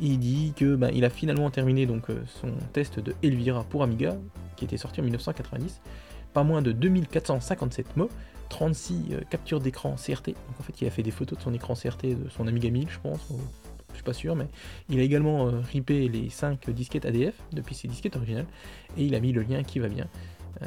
il 0.00 0.20
dit 0.20 0.52
que 0.54 0.76
ben, 0.76 0.92
il 0.94 1.04
a 1.04 1.10
finalement 1.10 1.50
terminé 1.50 1.86
donc 1.86 2.08
euh, 2.08 2.22
son 2.40 2.52
test 2.72 3.00
de 3.00 3.16
Elvira 3.24 3.64
pour 3.64 3.82
Amiga, 3.82 4.16
qui 4.54 4.64
était 4.64 4.76
sorti 4.76 5.00
en 5.00 5.04
1990. 5.04 5.80
Pas 6.34 6.44
moins 6.44 6.62
de 6.62 6.70
2457 6.70 7.96
mots, 7.96 8.10
36 8.48 9.16
captures 9.28 9.58
d'écran 9.58 9.96
CRT. 9.96 10.26
Donc 10.28 10.60
en 10.60 10.62
fait, 10.62 10.80
il 10.80 10.86
a 10.86 10.90
fait 10.90 11.02
des 11.02 11.10
photos 11.10 11.36
de 11.36 11.42
son 11.42 11.52
écran 11.52 11.74
CRT 11.74 12.04
de 12.04 12.28
son 12.28 12.46
Amiga 12.46 12.70
1000, 12.70 12.88
je 12.88 12.98
pense, 13.00 13.26
suis 13.98 14.04
pas 14.04 14.12
sûr, 14.12 14.36
mais 14.36 14.46
il 14.88 14.98
a 15.00 15.02
également 15.02 15.48
euh, 15.48 15.60
ripé 15.60 16.08
les 16.08 16.30
5 16.30 16.70
disquettes 16.70 17.06
ADF 17.06 17.34
depuis 17.52 17.74
ses 17.74 17.88
disquettes 17.88 18.16
originales, 18.16 18.46
et 18.96 19.04
il 19.04 19.14
a 19.14 19.20
mis 19.20 19.32
le 19.32 19.42
lien 19.42 19.62
qui 19.62 19.78
va 19.78 19.88
bien. 19.88 20.08
Euh, 20.62 20.66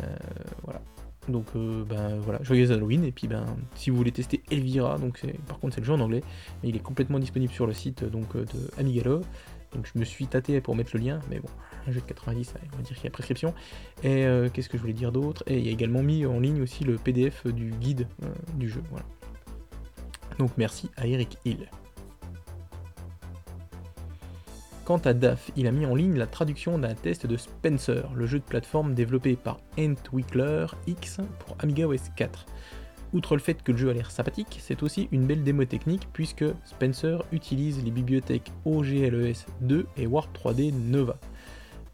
voilà. 0.64 0.82
Donc 1.28 1.46
euh, 1.56 1.84
ben 1.84 2.18
voilà, 2.18 2.42
joyeux 2.42 2.72
Halloween, 2.72 3.04
et 3.04 3.12
puis 3.12 3.28
ben 3.28 3.46
si 3.76 3.92
vous 3.92 3.96
voulez 3.96 4.12
tester 4.12 4.42
Elvira, 4.50 4.98
donc 4.98 5.24
par 5.48 5.60
contre 5.60 5.76
c'est 5.76 5.82
le 5.82 5.86
jeu 5.86 5.94
en 5.94 6.00
anglais, 6.00 6.24
mais 6.64 6.70
il 6.70 6.76
est 6.76 6.80
complètement 6.80 7.20
disponible 7.20 7.54
sur 7.54 7.68
le 7.68 7.74
site 7.74 8.04
donc 8.04 8.36
de 8.36 8.72
Amigalo. 8.78 9.22
Donc 9.74 9.90
je 9.94 9.98
me 9.98 10.04
suis 10.04 10.28
tâté 10.28 10.60
pour 10.60 10.76
mettre 10.76 10.92
le 10.96 11.00
lien, 11.02 11.22
mais 11.30 11.40
bon, 11.40 11.48
un 11.88 11.92
jeu 11.92 12.02
de 12.02 12.06
90, 12.06 12.56
on 12.74 12.76
va 12.76 12.84
dire 12.84 12.96
qu'il 12.96 13.06
y 13.06 13.08
a 13.08 13.12
prescription. 13.12 13.54
Et 14.04 14.26
qu'est-ce 14.52 14.68
que 14.68 14.78
je 14.78 14.82
voulais 14.82 14.94
dire 14.94 15.14
d'autre? 15.14 15.44
Et 15.48 15.60
il 15.60 15.68
a 15.70 15.72
également 15.72 16.04
mis 16.04 16.26
en 16.26 16.42
ligne 16.42 16.62
aussi 16.62 16.84
le 16.84 16.98
PDF 16.98 17.48
du 17.48 17.70
guide 17.70 18.06
du 18.56 18.68
jeu. 18.68 18.82
Voilà. 18.90 19.06
Donc 20.40 20.52
merci 20.58 20.90
à 20.98 21.08
Eric 21.08 21.38
Hill. 21.46 21.70
Quant 24.84 24.98
à 24.98 25.14
DAF, 25.14 25.52
il 25.56 25.68
a 25.68 25.72
mis 25.72 25.86
en 25.86 25.94
ligne 25.94 26.18
la 26.18 26.26
traduction 26.26 26.80
d'un 26.80 26.96
test 26.96 27.28
de 27.28 27.38
Spencer, 27.38 28.10
le 28.16 28.26
jeu 28.26 28.40
de 28.40 28.44
plateforme 28.44 28.96
développé 28.96 29.36
par 29.36 29.60
Entwickler 29.78 30.66
X 30.88 31.20
pour 31.40 31.56
Amiga 31.60 31.88
OS 31.88 32.10
4. 32.16 32.48
Outre 33.14 33.36
le 33.36 33.42
fait 33.42 33.62
que 33.62 33.72
le 33.72 33.78
jeu 33.78 33.90
a 33.92 33.94
l'air 33.94 34.10
sympathique, 34.10 34.58
c'est 34.60 34.82
aussi 34.82 35.08
une 35.12 35.28
belle 35.28 35.44
démo 35.44 35.66
technique 35.66 36.08
puisque 36.14 36.46
Spencer 36.66 37.24
utilise 37.32 37.84
les 37.84 37.92
bibliothèques 37.92 38.52
OGLES 38.66 39.46
2 39.62 39.86
et 39.98 40.08
Warp 40.08 40.36
3D 40.36 40.74
Nova. 40.74 41.18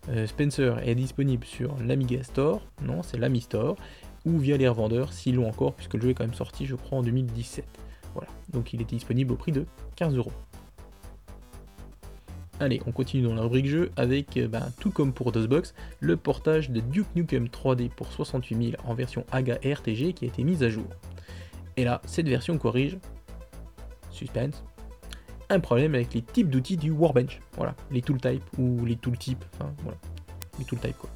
Euh, 0.09 0.25
Spencer 0.25 0.79
est 0.87 0.95
disponible 0.95 1.45
sur 1.45 1.75
l'Amiga 1.85 2.23
Store, 2.23 2.61
non 2.81 3.03
c'est 3.03 3.17
l'Ami 3.17 3.41
Store, 3.41 3.75
ou 4.25 4.37
via 4.37 4.55
les 4.55 4.67
revendeurs 4.67 5.11
s'ils 5.11 5.35
l'ont 5.35 5.49
encore 5.49 5.73
puisque 5.73 5.95
le 5.95 6.01
jeu 6.01 6.09
est 6.11 6.13
quand 6.13 6.23
même 6.23 6.33
sorti 6.33 6.65
je 6.65 6.75
crois 6.75 6.99
en 6.99 7.03
2017. 7.03 7.65
Voilà, 8.13 8.29
donc 8.53 8.71
il 8.73 8.81
était 8.81 8.95
disponible 8.95 9.33
au 9.33 9.35
prix 9.35 9.51
de 9.51 9.65
15 9.97 10.15
euros. 10.15 10.31
Allez, 12.59 12.81
on 12.87 12.91
continue 12.91 13.23
dans 13.23 13.35
la 13.35 13.43
rubrique 13.43 13.67
jeu 13.67 13.91
avec, 13.97 14.35
euh, 14.37 14.47
ben, 14.47 14.71
tout 14.79 14.89
comme 14.89 15.13
pour 15.13 15.31
DOSBox, 15.31 15.75
le 15.99 16.17
portage 16.17 16.71
de 16.71 16.79
Duke 16.79 17.07
Nukem 17.15 17.47
3D 17.47 17.89
pour 17.89 18.11
68000 18.11 18.77
en 18.83 18.95
version 18.95 19.25
AGA 19.31 19.59
RTG 19.63 20.13
qui 20.13 20.25
a 20.25 20.27
été 20.27 20.43
mise 20.43 20.63
à 20.63 20.69
jour. 20.69 20.87
Et 21.75 21.83
là, 21.83 22.01
cette 22.05 22.27
version 22.27 22.57
corrige, 22.57 22.97
suspense, 24.09 24.63
un 25.49 25.59
problème 25.59 25.93
avec 25.93 26.15
les 26.15 26.23
types 26.23 26.49
d'outils 26.49 26.77
du 26.77 26.89
Warbench. 26.89 27.39
Voilà, 27.55 27.75
les 27.91 28.01
tooltypes 28.01 28.43
ou 28.57 28.83
les 28.85 28.95
tooltips, 28.95 29.45
enfin 29.53 29.71
voilà, 29.83 29.97
les 30.57 30.65
tooltypes 30.65 30.97
quoi. 30.97 31.09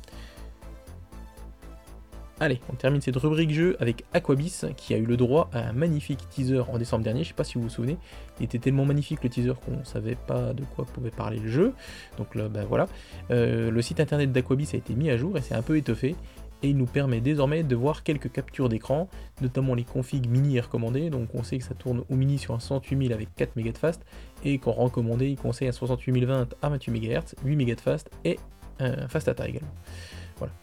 Allez, 2.42 2.60
on 2.74 2.74
termine 2.74 3.02
cette 3.02 3.18
rubrique 3.18 3.52
jeu 3.52 3.78
avec 3.80 4.04
Aquabis 4.14 4.66
qui 4.76 4.96
a 4.96 4.98
eu 4.98 5.06
le 5.06 5.16
droit 5.16 5.48
à 5.54 5.60
un 5.60 5.74
magnifique 5.74 6.28
teaser 6.28 6.62
en 6.62 6.80
décembre 6.80 7.04
dernier. 7.04 7.22
Je 7.24 7.28
sais 7.28 7.36
pas 7.36 7.44
si 7.44 7.54
vous 7.54 7.62
vous 7.62 7.70
souvenez, 7.70 8.00
il 8.40 8.46
était 8.46 8.58
tellement 8.58 8.84
magnifique 8.84 9.24
le 9.24 9.30
teaser 9.30 9.54
qu'on 9.64 9.86
savait 9.86 10.16
pas 10.16 10.52
de 10.52 10.64
quoi 10.64 10.86
pouvait 10.86 11.12
parler 11.12 11.38
le 11.38 11.52
jeu. 11.52 11.74
Donc 12.18 12.34
là, 12.34 12.50
ben 12.50 12.66
voilà. 12.66 12.88
Euh, 13.30 13.70
le 13.70 13.82
site 13.84 14.00
internet 14.00 14.32
d'Aquabis 14.32 14.70
a 14.74 14.78
été 14.78 14.96
mis 14.96 15.12
à 15.12 15.18
jour 15.18 15.38
et 15.38 15.42
c'est 15.42 15.54
un 15.54 15.62
peu 15.62 15.78
étoffé. 15.78 16.16
Et 16.64 16.70
il 16.70 16.78
nous 16.78 16.88
permet 16.88 17.22
désormais 17.22 17.62
de 17.62 17.76
voir 17.76 18.02
quelques 18.02 18.32
captures 18.32 18.70
d'écran, 18.70 19.08
notamment 19.42 19.76
les 19.76 19.84
configs 19.84 20.28
mini 20.28 20.58
et 20.58 20.62
recommandés. 20.62 21.12
Donc 21.12 21.30
on 21.36 21.44
sait 21.44 21.60
que 21.60 21.64
ça 21.64 21.76
tourne 21.76 22.04
au 22.10 22.16
mini 22.16 22.40
sur 22.40 22.56
un 22.56 22.60
68000 22.60 23.14
avec 23.14 23.36
4 23.36 23.56
MB 23.56 23.72
de 23.72 23.78
fast 23.78 24.04
et 24.44 24.58
qu'en 24.58 24.72
recommandé, 24.72 25.28
il 25.28 25.38
conseille 25.38 25.68
un 25.68 25.74
68020 25.74 26.56
à 26.60 26.70
28 26.70 26.92
MHz, 26.92 27.36
8 27.46 27.56
MB 27.56 27.76
de 27.76 27.82
fast 27.82 28.10
et 28.26 28.40
un 28.80 29.08
fast 29.08 29.28
data 29.28 29.48
également. 29.48 29.70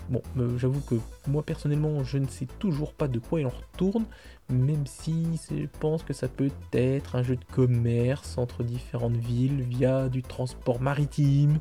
Bon, 0.09 0.23
euh, 0.39 0.59
j'avoue 0.59 0.81
que 0.81 0.97
moi 1.27 1.43
personnellement, 1.43 2.03
je 2.05 2.19
ne 2.19 2.27
sais 2.27 2.47
toujours 2.59 2.93
pas 2.93 3.09
de 3.09 3.19
quoi 3.19 3.41
il 3.41 3.47
en 3.47 3.51
retourne, 3.51 4.05
même 4.49 4.87
si 4.87 5.39
je 5.51 5.67
pense 5.81 6.03
que 6.03 6.13
ça 6.13 6.29
peut 6.29 6.51
être 6.73 7.17
un 7.17 7.23
jeu 7.23 7.37
de 7.37 7.45
commerce 7.53 8.39
entre 8.39 8.63
différentes 8.63 9.17
villes 9.17 9.63
via 9.63 10.09
du 10.09 10.23
transport 10.23 10.81
maritime. 10.81 11.59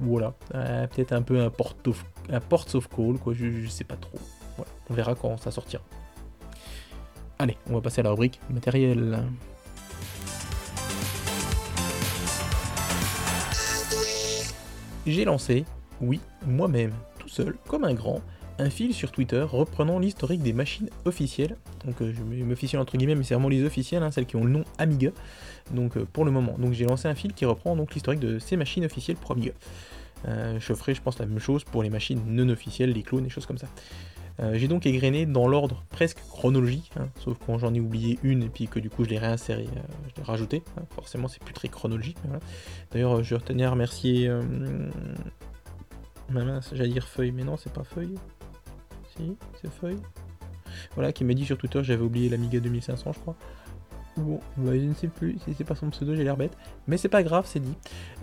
voilà, 0.00 0.34
euh, 0.54 0.86
peut-être 0.86 1.12
un 1.12 1.22
peu 1.22 1.40
un 1.40 1.50
port 1.50 1.76
of, 1.86 2.88
call, 2.88 3.18
quoi, 3.18 3.34
je, 3.34 3.66
sais 3.68 3.84
pas 3.84 3.96
trop. 3.96 4.18
On 4.88 4.94
verra 4.94 5.14
quand 5.14 5.36
ça 5.38 5.50
sortira. 5.50 5.82
Allez, 7.38 7.56
on 7.68 7.74
va 7.74 7.80
passer 7.80 8.00
à 8.00 8.04
la 8.04 8.10
rubrique 8.10 8.40
matériel. 8.50 9.18
J'ai 15.06 15.24
lancé, 15.24 15.64
oui, 16.02 16.20
moi-même, 16.46 16.92
seul, 17.30 17.54
comme 17.66 17.84
un 17.84 17.94
grand, 17.94 18.20
un 18.60 18.70
fil 18.70 18.94
sur 18.94 19.10
Twitter 19.10 19.40
reprenant 19.40 19.98
l'historique 19.98 20.42
des 20.42 20.52
machines 20.52 20.90
officielles. 21.04 21.56
Donc 21.84 22.00
euh, 22.02 22.12
je 22.14 22.44
m'officiel 22.44 22.80
entre 22.80 22.96
guillemets, 22.96 23.14
mais 23.14 23.24
c'est 23.24 23.34
vraiment 23.34 23.48
les 23.48 23.64
officielles, 23.64 24.02
hein, 24.02 24.10
celles 24.10 24.26
qui 24.26 24.36
ont 24.36 24.44
le 24.44 24.50
nom 24.50 24.64
Amiga. 24.78 25.10
Donc 25.72 25.96
euh, 25.96 26.06
pour 26.12 26.24
le 26.24 26.30
moment. 26.30 26.56
Donc 26.58 26.72
j'ai 26.72 26.84
lancé 26.84 27.08
un 27.08 27.14
fil 27.14 27.32
qui 27.32 27.44
reprend 27.44 27.74
donc 27.76 27.94
l'historique 27.94 28.20
de 28.20 28.38
ces 28.38 28.56
machines 28.56 28.84
officielles 28.84 29.16
pour 29.16 29.32
Amiga. 29.32 29.52
Euh, 30.28 30.58
je 30.60 30.74
ferai, 30.74 30.94
je 30.94 31.00
pense, 31.00 31.18
la 31.18 31.26
même 31.26 31.38
chose 31.38 31.64
pour 31.64 31.82
les 31.82 31.90
machines 31.90 32.20
non 32.26 32.48
officielles, 32.50 32.92
les 32.92 33.02
clones 33.02 33.24
et 33.24 33.30
choses 33.30 33.46
comme 33.46 33.58
ça. 33.58 33.68
j'ai 34.52 34.68
donc 34.68 34.86
égrené 34.86 35.26
dans 35.26 35.48
l'ordre 35.48 35.82
presque 35.90 36.18
chronologique, 36.18 36.90
hein, 36.98 37.08
sauf 37.22 37.36
quand 37.44 37.58
j'en 37.58 37.74
ai 37.74 37.80
oublié 37.80 38.18
une 38.22 38.42
et 38.42 38.48
puis 38.48 38.68
que 38.68 38.78
du 38.78 38.88
coup 38.88 39.04
je 39.04 39.10
l'ai 39.10 39.18
réinséré, 39.18 39.66
je 40.08 40.16
l'ai 40.16 40.22
rajouté. 40.22 40.62
Hein. 40.76 40.82
forcément, 40.94 41.28
c'est 41.28 41.42
plus 41.42 41.54
très 41.54 41.68
chronologique. 41.68 42.18
D'ailleurs, 42.90 43.22
je 43.22 43.34
retenais 43.34 43.64
à 43.64 43.70
remercier. 43.70 44.30
J'allais 46.72 46.92
dire 46.92 47.06
feuille, 47.06 47.32
mais 47.32 47.44
non, 47.44 47.56
c'est 47.56 47.72
pas 47.72 47.84
feuille 47.84 48.14
c'est 49.60 49.70
feuille. 49.70 49.98
Voilà, 50.94 51.12
qui 51.12 51.24
m'a 51.24 51.34
dit 51.34 51.44
sur 51.44 51.58
Twitter, 51.58 51.82
j'avais 51.82 52.02
oublié 52.02 52.28
l'Amiga 52.28 52.60
2500, 52.60 53.12
je 53.12 53.18
crois. 53.18 53.36
Bon, 54.16 54.40
je 54.58 54.70
ne 54.70 54.92
sais 54.92 55.06
plus 55.06 55.38
si 55.38 55.54
c'est 55.54 55.64
pas 55.64 55.74
son 55.74 55.88
pseudo, 55.90 56.14
j'ai 56.14 56.24
l'air 56.24 56.36
bête. 56.36 56.56
Mais 56.88 56.96
c'est 56.96 57.08
pas 57.08 57.22
grave, 57.22 57.44
c'est 57.46 57.60
dit. 57.60 57.74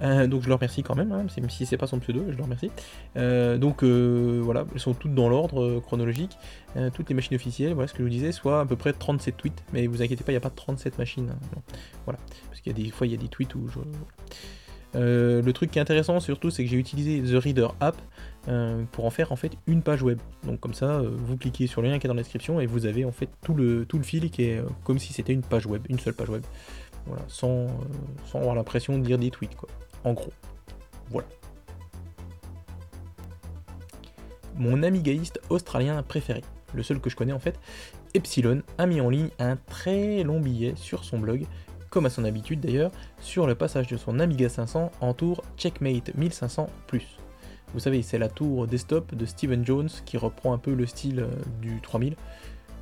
Euh, 0.04 0.28
donc 0.28 0.44
je 0.44 0.48
le 0.48 0.54
remercie 0.54 0.84
quand 0.84 0.96
même, 0.96 1.12
hein, 1.12 1.26
même 1.38 1.50
si 1.50 1.66
c'est 1.66 1.78
pas 1.78 1.88
son 1.88 2.00
pseudo, 2.00 2.24
je 2.30 2.38
le 2.38 2.44
remercie. 2.44 2.70
Euh, 3.16 3.58
donc 3.58 3.84
euh, 3.84 4.40
voilà, 4.44 4.66
elles 4.74 4.80
sont 4.80 4.94
toutes 4.94 5.16
dans 5.16 5.30
l'ordre 5.30 5.80
chronologique. 5.80 6.38
toutes 6.94 7.10
les 7.10 7.16
machines 7.16 7.36
officielles, 7.36 7.74
voilà 7.74 7.88
ce 7.88 7.94
que 7.94 8.00
je 8.00 8.04
vous 8.04 8.10
disais, 8.10 8.32
soit 8.32 8.62
à 8.62 8.66
peu 8.66 8.76
près 8.76 8.94
37 8.94 9.38
tweets. 9.38 9.64
Mais 9.74 9.88
vous 9.88 10.02
inquiétez 10.02 10.24
pas, 10.24 10.32
il 10.32 10.36
n'y 10.36 10.38
a 10.38 10.42
pas 10.42 10.50
37 10.50 10.98
machines. 11.00 11.30
Hein, 11.32 11.62
voilà, 12.06 12.20
parce 12.50 12.62
qu'il 12.62 12.78
y 12.78 12.82
a 12.82 12.84
des 12.84 12.92
fois, 12.92 13.08
il 13.08 13.12
y 13.12 13.16
a 13.16 13.20
des 13.20 13.30
tweets 13.30 13.56
où 13.56 13.68
je. 13.68 13.80
Euh, 14.96 15.41
le 15.41 15.53
truc 15.53 15.72
qui 15.72 15.79
est 15.79 15.82
intéressant 15.82 16.20
surtout, 16.20 16.50
c'est 16.50 16.63
que 16.63 16.70
j'ai 16.70 16.77
utilisé 16.77 17.22
The 17.22 17.41
Reader 17.41 17.67
App 17.79 17.98
euh, 18.48 18.84
pour 18.91 19.06
en 19.06 19.10
faire 19.10 19.32
en 19.32 19.36
fait 19.36 19.51
une 19.67 19.82
page 19.82 20.01
web. 20.01 20.20
Donc 20.44 20.60
comme 20.60 20.74
ça, 20.74 21.00
euh, 21.00 21.12
vous 21.12 21.38
cliquez 21.38 21.67
sur 21.67 21.82
le 21.82 21.89
lien 21.89 22.00
qui 22.00 22.08
est 22.08 22.10
dans 22.10 22.13
la 22.13 22.22
description 22.22 22.60
et 22.60 22.65
vous 22.65 22.86
avez 22.86 23.06
en 23.06 23.12
fait 23.12 23.29
tout 23.44 23.53
le, 23.53 23.86
fil 24.01 24.32
qui 24.32 24.44
est 24.44 24.62
comme 24.84 25.00
si 25.00 25.13
c'était 25.13 25.34
une 25.34 25.41
page 25.41 25.65
web, 25.65 25.86
une 25.89 26.00
seule 26.00 26.13
page 26.13 26.29
web. 26.29 26.44
Voilà, 27.06 27.24
sans, 27.27 27.67
sans 28.25 28.39
avoir 28.39 28.56
l'impression 28.56 28.98
de 28.98 29.06
lire 29.06 29.17
des 29.17 29.32
tweets 29.32 29.56
quoi. 29.56 29.70
En 30.03 30.13
gros. 30.13 30.34
Voilà. 31.10 31.27
Mon 34.56 34.84
amigaïste 34.84 35.39
australien 35.50 36.01
préféré, 36.01 36.41
le 36.74 36.82
seul 36.82 37.00
que 37.00 37.10
je 37.10 37.15
connais 37.15 37.34
en 37.34 37.39
fait, 37.39 37.60
Epsilon, 38.13 38.63
a 38.77 38.88
mis 38.88 39.00
en 39.01 39.10
ligne 39.10 39.29
un 39.39 39.56
très 39.56 40.24
long 40.24 40.39
billet 40.39 40.74
sur 40.75 41.03
son 41.03 41.20
blog 41.20 41.46
comme 41.98 42.06
à 42.06 42.12
son 42.12 42.25
habitude 42.25 42.60
d'ailleurs, 42.60 42.92
sur 43.20 43.48
le 43.48 43.56
passage 43.56 43.88
de 43.88 43.98
son 43.98 44.20
Amiga 44.20 44.50
500 44.50 44.92
en 45.01 45.13
tour 45.16 45.44
Checkmate 45.58 46.16
1500+. 46.16 46.68
Vous 47.74 47.80
savez, 47.80 48.04
c'est 48.04 48.20
la 48.20 48.30
tour 48.30 48.68
desktop 48.68 49.16
de 49.16 49.25
Steven 49.25 49.66
Jones 49.66 49.89
qui 50.06 50.18
reprend 50.18 50.54
un 50.54 50.60
peu 50.60 50.75
le 50.75 50.86
style 50.86 51.22
euh, 51.22 51.30
du 51.60 51.82
3000, 51.82 52.16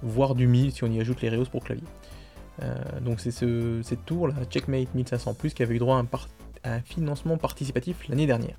voire 0.03 0.35
du 0.35 0.47
1000 0.47 0.73
si 0.73 0.83
on 0.83 0.87
y 0.87 0.99
ajoute 0.99 1.21
les 1.21 1.29
Reos 1.29 1.45
pour 1.45 1.63
clavier. 1.63 1.85
Euh, 2.61 2.75
donc 2.99 3.21
c'est 3.21 3.31
cette 3.31 4.05
tour, 4.05 4.27
la 4.27 4.43
Checkmate 4.49 4.93
1500+, 4.93 5.53
qui 5.53 5.63
avait 5.63 5.75
eu 5.75 5.79
droit 5.79 6.03
à 6.63 6.69
un, 6.69 6.81
financement 6.81 7.37
participatif 7.37 8.09
l'année 8.09 8.27
dernière. 8.27 8.57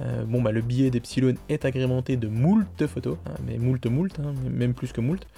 Euh, 0.00 0.24
bon 0.24 0.42
bah 0.42 0.50
le 0.50 0.62
billet 0.62 0.90
d'Epsilon 0.90 1.34
est 1.48 1.64
agrémenté 1.64 2.16
de 2.16 2.26
moult 2.26 2.86
photos, 2.88 3.18
hein, 3.24 3.34
mais 3.46 3.56
moult 3.56 3.86
moult, 3.86 4.18
hein, 4.18 4.34
même 4.50 4.74
plus 4.74 4.92
que 4.92 5.00
moult, 5.00 5.28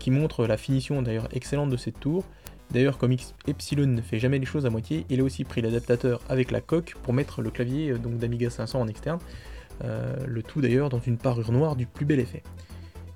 qui 0.00 0.10
montrent 0.10 0.44
la 0.46 0.56
finition 0.56 1.02
d'ailleurs 1.02 1.28
excellente 1.30 1.70
de 1.70 1.76
cette 1.76 2.00
tour, 2.00 2.24
D'ailleurs, 2.72 2.98
comme 2.98 3.14
Epsilon 3.46 3.86
ne 3.86 4.00
fait 4.00 4.18
jamais 4.18 4.38
les 4.38 4.46
choses 4.46 4.64
à 4.64 4.70
moitié, 4.70 5.04
il 5.10 5.20
a 5.20 5.24
aussi 5.24 5.44
pris 5.44 5.60
l'adaptateur 5.60 6.20
avec 6.28 6.50
la 6.50 6.60
coque 6.60 6.94
pour 7.02 7.12
mettre 7.12 7.42
le 7.42 7.50
clavier 7.50 7.90
euh, 7.90 7.98
donc 7.98 8.18
d'Amiga 8.18 8.48
500 8.48 8.80
en 8.80 8.88
externe, 8.88 9.18
euh, 9.84 10.16
le 10.26 10.42
tout 10.42 10.60
d'ailleurs 10.60 10.88
dans 10.88 11.00
une 11.00 11.16
parure 11.16 11.52
noire 11.52 11.74
du 11.74 11.86
plus 11.86 12.04
bel 12.04 12.20
effet. 12.20 12.42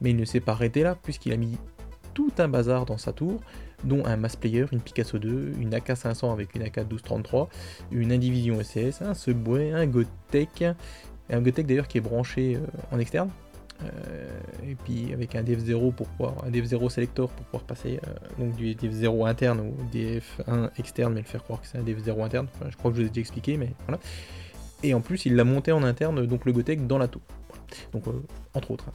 Mais 0.00 0.11
il 0.11 0.16
ne 0.16 0.25
s'est 0.25 0.40
pas 0.40 0.52
arrêté 0.52 0.82
là, 0.82 0.96
puisqu'il 1.00 1.32
a 1.32 1.37
mis 1.37 1.56
tout 2.14 2.32
un 2.38 2.49
bazar 2.49 2.84
dans 2.84 2.99
sa 2.99 3.12
tour, 3.12 3.40
dont 3.84 4.04
un 4.06 4.16
mass 4.16 4.37
player, 4.37 4.66
une 4.73 4.80
Picasso 4.80 5.18
2, 5.18 5.52
une 5.61 5.70
AK500 5.70 6.32
avec 6.32 6.54
une 6.54 6.62
AK 6.62 6.78
1233, 6.78 7.49
une 7.92 8.12
Indivision 8.12 8.61
SS, 8.62 9.02
un 9.02 9.14
Subway, 9.14 9.73
un 9.73 9.87
Gotek, 9.87 10.64
un 11.30 11.40
Gotek 11.40 11.66
d'ailleurs 11.66 11.88
qui 11.88 11.99
est 11.99 12.02
branché 12.02 12.56
euh, 12.56 12.66
en 12.92 12.99
externe, 12.99 13.30
et 14.66 14.75
puis 14.76 15.12
avec 15.12 15.35
un 15.35 15.43
DF0 15.43 15.93
pour 15.93 16.09
pouvoir, 16.09 16.45
un 16.45 16.50
DF0 16.50 16.88
selector 16.88 17.28
pour 17.31 17.45
pouvoir 17.47 17.62
passer 17.64 18.00
euh, 18.07 18.12
donc 18.38 18.57
du 18.57 18.75
DF0 18.75 19.28
interne 19.28 19.61
ou 19.61 19.75
DF1 19.93 20.71
externe, 20.78 21.14
mais 21.14 21.21
le 21.21 21.26
faire 21.26 21.43
croire 21.43 21.61
que 21.61 21.66
c'est 21.66 21.78
un 21.78 21.83
DF0 21.83 22.25
interne. 22.25 22.49
je 22.69 22.76
crois 22.76 22.90
que 22.90 22.97
je 22.97 23.02
vous 23.02 23.07
ai 23.07 23.11
déjà 23.11 23.21
expliqué, 23.21 23.57
mais 23.57 23.73
voilà. 23.87 24.00
Et 24.83 24.93
en 24.95 25.00
plus, 25.00 25.25
il 25.26 25.35
l'a 25.35 25.45
monté 25.45 25.73
en 25.73 25.83
interne, 25.83 26.26
donc 26.26 26.45
le 26.45 26.52
Gotek 26.52 26.87
dans 26.87 26.99
la 26.99 27.09
tour. 27.09 27.23
Donc, 27.93 28.07
euh, 28.07 28.23
entre 28.54 28.71
autres. 28.71 28.87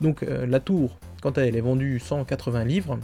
Donc 0.00 0.22
la 0.22 0.58
tour, 0.58 0.98
quant 1.22 1.30
à 1.30 1.42
elle, 1.42 1.54
est 1.54 1.60
vendue 1.60 2.00
180 2.00 2.64
livres. 2.64 2.98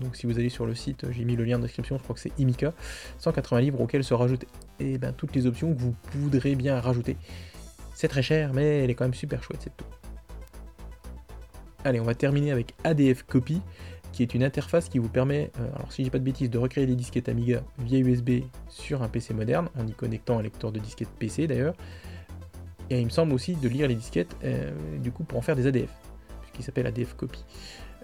donc 0.00 0.14
si 0.14 0.26
vous 0.26 0.38
allez 0.38 0.50
sur 0.50 0.66
le 0.66 0.76
site, 0.76 1.04
j'ai 1.10 1.24
mis 1.24 1.34
le 1.34 1.42
lien 1.42 1.56
en 1.56 1.60
description, 1.60 1.98
je 1.98 2.02
crois 2.04 2.14
que 2.14 2.20
c'est 2.20 2.30
Imika. 2.38 2.72
180 3.18 3.60
livres 3.60 3.80
auxquels 3.80 4.04
se 4.04 4.14
rajoutent 4.14 4.44
et 4.78 4.98
ben, 4.98 5.12
toutes 5.12 5.34
les 5.34 5.46
options 5.46 5.74
que 5.74 5.80
vous 5.80 5.96
voudrez 6.12 6.54
bien 6.54 6.78
rajouter. 6.78 7.16
C'est 7.96 8.06
très 8.06 8.22
cher, 8.22 8.52
mais 8.54 8.84
elle 8.84 8.90
est 8.90 8.94
quand 8.94 9.04
même 9.04 9.14
super 9.14 9.42
chouette 9.42 9.62
cette 9.62 9.76
tour. 9.76 9.93
Allez, 11.84 12.00
on 12.00 12.04
va 12.04 12.14
terminer 12.14 12.50
avec 12.50 12.74
ADF 12.82 13.24
Copy, 13.24 13.60
qui 14.10 14.22
est 14.22 14.32
une 14.32 14.42
interface 14.42 14.88
qui 14.88 14.98
vous 14.98 15.10
permet, 15.10 15.50
euh, 15.60 15.68
alors 15.76 15.92
si 15.92 16.02
j'ai 16.02 16.08
pas 16.08 16.18
de 16.18 16.24
bêtises, 16.24 16.48
de 16.48 16.56
recréer 16.56 16.86
des 16.86 16.94
disquettes 16.94 17.28
Amiga 17.28 17.62
via 17.78 17.98
USB 17.98 18.44
sur 18.68 19.02
un 19.02 19.08
PC 19.08 19.34
moderne, 19.34 19.68
en 19.78 19.86
y 19.86 19.92
connectant 19.92 20.38
un 20.38 20.42
lecteur 20.42 20.72
de 20.72 20.78
disquettes 20.78 21.10
PC 21.18 21.46
d'ailleurs. 21.46 21.74
Et 22.88 23.00
il 23.00 23.04
me 23.04 23.10
semble 23.10 23.34
aussi 23.34 23.54
de 23.54 23.68
lire 23.68 23.86
les 23.86 23.94
disquettes, 23.94 24.34
euh, 24.44 24.70
du 25.02 25.12
coup, 25.12 25.24
pour 25.24 25.38
en 25.38 25.42
faire 25.42 25.56
des 25.56 25.66
ADF, 25.66 25.90
qui 26.54 26.62
s'appelle 26.62 26.86
ADF 26.86 27.14
Copy. 27.14 27.44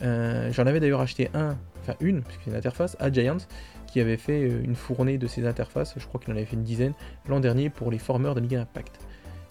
Euh, 0.02 0.52
j'en 0.52 0.66
avais 0.66 0.80
d'ailleurs 0.80 1.00
acheté 1.00 1.30
un, 1.32 1.56
enfin 1.80 1.94
une, 2.00 2.20
puisque 2.20 2.42
c'est 2.44 2.50
une 2.50 2.56
interface, 2.56 2.99
à 3.00 3.10
Giants, 3.10 3.46
qui 3.87 4.00
avait 4.00 4.18
fait 4.18 4.42
une 4.46 4.75
fournée 4.75 5.16
de 5.16 5.26
ces 5.26 5.46
interfaces, 5.46 5.94
je 5.96 6.06
crois 6.06 6.20
qu'il 6.20 6.34
en 6.34 6.37
avait 6.37 6.44
fait 6.44 6.56
une 6.56 6.64
dizaine, 6.64 6.92
l'an 7.28 7.40
dernier 7.40 7.70
pour 7.70 7.90
les 7.90 7.99
formeurs 7.99 8.34
d'Amiga 8.34 8.60
Impact. 8.60 8.99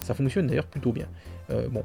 Ça 0.00 0.14
fonctionne 0.14 0.46
d'ailleurs 0.46 0.66
plutôt 0.66 0.92
bien. 0.92 1.06
Euh, 1.50 1.68
bon, 1.68 1.82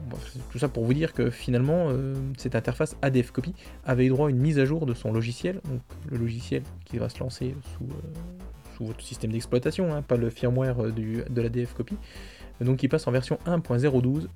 tout 0.51 0.59
ça 0.59 0.67
pour 0.67 0.85
vous 0.85 0.93
dire 0.93 1.13
que 1.13 1.29
finalement, 1.29 1.87
euh, 1.89 2.13
cette 2.37 2.55
interface 2.55 2.95
ADF 3.01 3.31
Copy 3.31 3.53
avait 3.83 4.05
eu 4.05 4.09
droit 4.09 4.27
à 4.27 4.29
une 4.29 4.39
mise 4.39 4.59
à 4.59 4.65
jour 4.65 4.85
de 4.85 4.93
son 4.93 5.11
logiciel, 5.11 5.59
donc 5.69 5.81
le 6.09 6.17
logiciel 6.17 6.61
qui 6.85 6.97
va 6.97 7.09
se 7.09 7.19
lancer 7.19 7.55
sous, 7.73 7.85
euh, 7.85 8.85
votre 8.85 9.01
système 9.01 9.31
d'exploitation, 9.31 9.93
hein, 9.93 10.01
pas 10.01 10.17
le 10.17 10.29
firmware 10.29 10.75
de 10.91 11.41
l'ADF 11.41 11.73
Copy, 11.73 11.95
donc 12.59 12.77
qui 12.77 12.89
passe 12.89 13.07
en 13.07 13.11
version 13.11 13.39
1.012, 13.45 14.27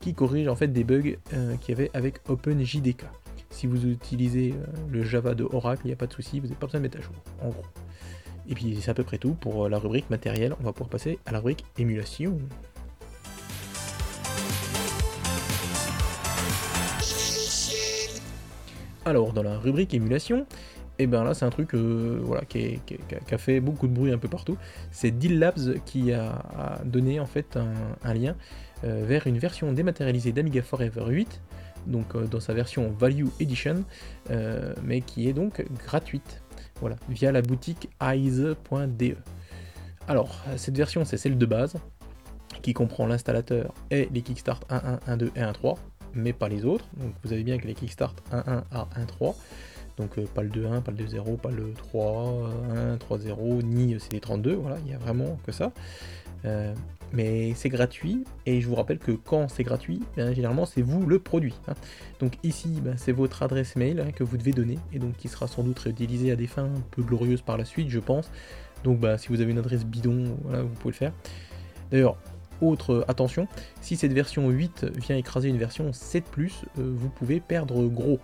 qui 0.00 0.12
corrige 0.12 0.48
en 0.48 0.56
fait 0.56 0.68
des 0.68 0.82
bugs 0.82 1.14
qu'il 1.60 1.68
y 1.68 1.72
avait 1.72 1.90
avec 1.94 2.18
OpenJDK. 2.28 3.04
Si 3.50 3.68
vous 3.68 3.86
utilisez 3.86 4.54
le 4.90 5.04
Java 5.04 5.36
de 5.36 5.44
Oracle, 5.44 5.82
il 5.84 5.88
n'y 5.88 5.92
a 5.92 5.96
pas 5.96 6.08
de 6.08 6.12
souci, 6.12 6.40
vous 6.40 6.46
n'avez 6.46 6.58
pas 6.58 6.66
besoin 6.66 6.80
de 6.80 6.82
mettre 6.82 6.98
à 6.98 7.00
jour, 7.00 7.14
en 7.40 7.50
gros. 7.50 7.62
Et 8.48 8.56
puis 8.56 8.76
c'est 8.80 8.90
à 8.90 8.94
peu 8.94 9.04
près 9.04 9.18
tout 9.18 9.34
pour 9.34 9.68
la 9.68 9.78
rubrique 9.78 10.10
matériel, 10.10 10.56
on 10.60 10.64
va 10.64 10.72
pouvoir 10.72 10.90
passer 10.90 11.20
à 11.24 11.30
la 11.30 11.38
rubrique 11.38 11.64
émulation. 11.78 12.38
Alors, 19.06 19.32
dans 19.32 19.44
la 19.44 19.56
rubrique 19.56 19.94
émulation, 19.94 20.40
et 20.98 21.04
eh 21.04 21.06
ben 21.06 21.22
là 21.22 21.32
c'est 21.32 21.44
un 21.44 21.50
truc 21.50 21.74
euh, 21.74 22.18
voilà, 22.24 22.44
qui, 22.44 22.80
a 23.30 23.38
fait 23.38 23.60
beaucoup 23.60 23.86
de 23.86 23.92
bruit 23.92 24.10
un 24.10 24.18
peu 24.18 24.26
partout. 24.26 24.58
C'est 24.90 25.12
Deal 25.12 25.52
qui 25.84 26.12
a, 26.12 26.80
donné 26.84 27.20
en 27.20 27.26
fait 27.26 27.56
un, 28.02 28.14
lien 28.14 28.34
euh, 28.82 29.04
vers 29.06 29.28
une 29.28 29.38
version 29.38 29.72
dématérialisée 29.72 30.32
d'Amiga 30.32 30.60
Forever 30.60 31.04
8, 31.06 31.40
donc 31.86 32.16
euh, 32.16 32.26
dans 32.26 32.40
sa 32.40 32.52
version 32.52 32.90
Value 32.98 33.26
Edition, 33.38 33.84
mais 34.82 35.02
qui 35.02 35.28
est 35.28 35.32
donc 35.32 35.64
gratuite. 35.84 36.42
Voilà, 36.80 36.96
via 37.08 37.30
la 37.30 37.42
boutique 37.42 37.88
eyes.de. 38.02 39.16
Alors, 40.08 40.40
cette 40.56 40.76
version 40.76 41.04
c'est 41.04 41.16
celle 41.16 41.38
de 41.38 41.46
base, 41.46 41.76
qui 42.60 42.72
comprend 42.72 43.06
l'installateur 43.06 43.72
et 43.92 44.08
les 44.12 44.22
Kickstart 44.22 44.62
1.1, 44.68 44.98
1.2 45.16 45.26
et 45.36 45.42
1.3 45.42 45.76
mais 46.16 46.32
pas 46.32 46.48
les 46.48 46.64
autres. 46.64 46.86
Donc 46.96 47.12
vous 47.22 47.32
avez 47.32 47.44
bien 47.44 47.58
que 47.58 47.66
les 47.66 47.74
Kickstart 47.74 48.14
1.1 48.32 48.62
à 48.72 48.88
1.3. 49.20 49.34
Donc 49.96 50.18
euh, 50.18 50.26
pas 50.26 50.42
le 50.42 50.50
2.1, 50.50 50.82
pas 50.82 50.92
le 50.92 51.04
2.0, 51.04 51.36
pas 51.38 51.50
le 51.50 51.72
3.1, 51.94 52.98
3.0, 52.98 53.62
ni 53.62 53.94
CD32, 53.96 54.54
voilà, 54.54 54.76
il 54.80 54.84
n'y 54.84 54.94
a 54.94 54.98
vraiment 54.98 55.38
que 55.46 55.52
ça. 55.52 55.72
Euh, 56.44 56.74
mais 57.12 57.54
c'est 57.54 57.68
gratuit, 57.68 58.24
et 58.44 58.60
je 58.60 58.68
vous 58.68 58.74
rappelle 58.74 58.98
que 58.98 59.12
quand 59.12 59.48
c'est 59.48 59.62
gratuit, 59.62 60.02
ben, 60.16 60.34
généralement 60.34 60.66
c'est 60.66 60.82
vous 60.82 61.06
le 61.06 61.18
produit. 61.18 61.54
Hein. 61.68 61.74
Donc 62.20 62.34
ici, 62.42 62.80
ben, 62.82 62.96
c'est 62.96 63.12
votre 63.12 63.42
adresse 63.42 63.76
mail 63.76 64.00
hein, 64.00 64.10
que 64.10 64.24
vous 64.24 64.36
devez 64.36 64.52
donner, 64.52 64.78
et 64.92 64.98
donc 64.98 65.16
qui 65.16 65.28
sera 65.28 65.46
sans 65.46 65.62
doute 65.62 65.78
réutilisée 65.78 66.30
à 66.30 66.36
des 66.36 66.46
fins 66.46 66.64
un 66.64 66.80
peu 66.90 67.02
glorieuses 67.02 67.42
par 67.42 67.56
la 67.56 67.64
suite, 67.64 67.88
je 67.88 68.00
pense. 68.00 68.30
Donc 68.84 69.00
bah, 69.00 69.18
si 69.18 69.28
vous 69.28 69.40
avez 69.40 69.52
une 69.52 69.58
adresse 69.58 69.86
bidon, 69.86 70.36
voilà, 70.42 70.62
vous 70.62 70.74
pouvez 70.74 70.92
le 70.92 70.98
faire. 70.98 71.12
D'ailleurs, 71.90 72.18
autre 72.60 73.04
attention, 73.08 73.48
si 73.80 73.96
cette 73.96 74.12
version 74.12 74.48
8 74.48 74.86
vient 74.96 75.16
écraser 75.16 75.48
une 75.48 75.58
version 75.58 75.90
7+, 75.90 76.22
vous 76.76 77.08
pouvez 77.08 77.40
perdre 77.40 77.86
gros. 77.86 78.18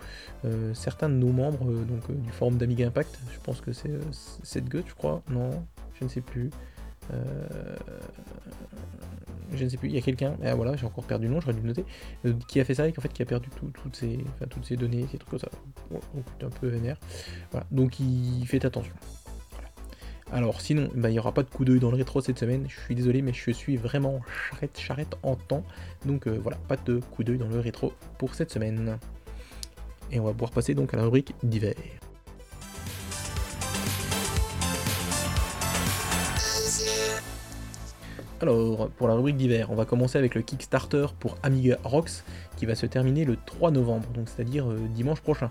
certains 0.74 1.08
de 1.08 1.14
nos 1.14 1.32
membres 1.32 1.64
donc, 1.64 2.10
du 2.10 2.30
forum 2.30 2.56
d'Amiga 2.56 2.86
Impact, 2.86 3.18
je 3.32 3.38
pense 3.40 3.60
que 3.60 3.72
c'est 3.72 3.90
7gut 4.44 4.84
je 4.86 4.94
crois, 4.94 5.22
non, 5.28 5.50
je 5.98 6.04
ne 6.04 6.08
sais 6.08 6.20
plus. 6.20 6.50
je 9.52 9.64
ne 9.64 9.68
sais 9.68 9.76
plus, 9.76 9.88
il 9.88 9.94
y 9.94 9.98
a 9.98 10.02
quelqu'un, 10.02 10.34
ah, 10.44 10.54
voilà, 10.54 10.76
j'ai 10.76 10.86
encore 10.86 11.04
perdu 11.04 11.26
le 11.26 11.34
nom, 11.34 11.40
j'aurais 11.40 11.54
dû 11.54 11.60
le 11.60 11.68
noter, 11.68 11.84
qui 12.48 12.60
a 12.60 12.64
fait 12.64 12.74
ça 12.74 12.88
et 12.88 12.94
en 12.96 13.00
fait 13.00 13.12
qui 13.12 13.22
a 13.22 13.26
perdu 13.26 13.50
toutes 13.74 13.96
ces 13.96 14.76
données, 14.76 15.06
ces 15.10 15.18
trucs 15.18 15.30
comme 15.30 15.38
ça. 15.38 15.50
donc 15.90 16.02
un 16.42 16.48
peu 16.48 16.68
vénère. 16.68 16.96
Voilà, 17.50 17.66
donc 17.70 18.00
il 18.00 18.44
fait 18.46 18.64
attention. 18.64 18.94
Alors 20.34 20.62
sinon, 20.62 20.88
bah, 20.94 21.10
il 21.10 21.12
n'y 21.12 21.18
aura 21.18 21.32
pas 21.32 21.42
de 21.42 21.50
coup 21.50 21.66
d'œil 21.66 21.78
dans 21.78 21.90
le 21.90 21.96
rétro 21.98 22.22
cette 22.22 22.38
semaine, 22.38 22.64
je 22.66 22.80
suis 22.80 22.94
désolé 22.94 23.20
mais 23.20 23.34
je 23.34 23.50
suis 23.50 23.76
vraiment 23.76 24.22
charrette 24.50 24.80
charrette 24.80 25.14
en 25.22 25.36
temps, 25.36 25.62
donc 26.06 26.26
euh, 26.26 26.38
voilà, 26.42 26.56
pas 26.68 26.78
de 26.78 27.00
coup 27.00 27.22
d'œil 27.22 27.36
dans 27.36 27.48
le 27.48 27.60
rétro 27.60 27.92
pour 28.16 28.34
cette 28.34 28.50
semaine. 28.50 28.98
Et 30.10 30.18
on 30.18 30.24
va 30.24 30.32
pouvoir 30.32 30.50
passer 30.50 30.72
donc 30.74 30.94
à 30.94 30.96
la 30.96 31.02
rubrique 31.02 31.34
d'hiver. 31.42 31.74
Alors, 38.40 38.88
pour 38.96 39.08
la 39.08 39.14
rubrique 39.14 39.36
d'hiver, 39.36 39.70
on 39.70 39.74
va 39.74 39.84
commencer 39.84 40.16
avec 40.16 40.34
le 40.34 40.40
Kickstarter 40.40 41.06
pour 41.20 41.36
Amiga 41.42 41.76
Rocks 41.84 42.24
qui 42.56 42.64
va 42.64 42.74
se 42.74 42.86
terminer 42.86 43.26
le 43.26 43.36
3 43.44 43.70
novembre, 43.70 44.08
donc 44.14 44.30
c'est-à-dire 44.30 44.68
euh, 44.70 44.78
dimanche 44.94 45.20
prochain. 45.20 45.50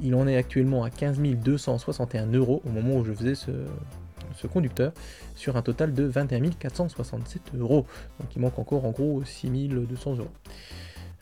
Il 0.00 0.14
en 0.14 0.28
est 0.28 0.36
actuellement 0.36 0.84
à 0.84 0.90
15 0.90 1.18
261 1.18 2.28
euros 2.32 2.62
au 2.64 2.70
moment 2.70 2.96
où 2.96 3.04
je 3.04 3.12
faisais 3.12 3.34
ce, 3.34 3.50
ce 4.36 4.46
conducteur 4.46 4.92
sur 5.34 5.56
un 5.56 5.62
total 5.62 5.94
de 5.94 6.04
21 6.04 6.50
467 6.50 7.54
euros. 7.58 7.86
Donc 8.20 8.34
il 8.34 8.42
manque 8.42 8.58
encore 8.58 8.84
en 8.84 8.90
gros 8.90 9.22
6200 9.24 10.16
euros. 10.16 10.28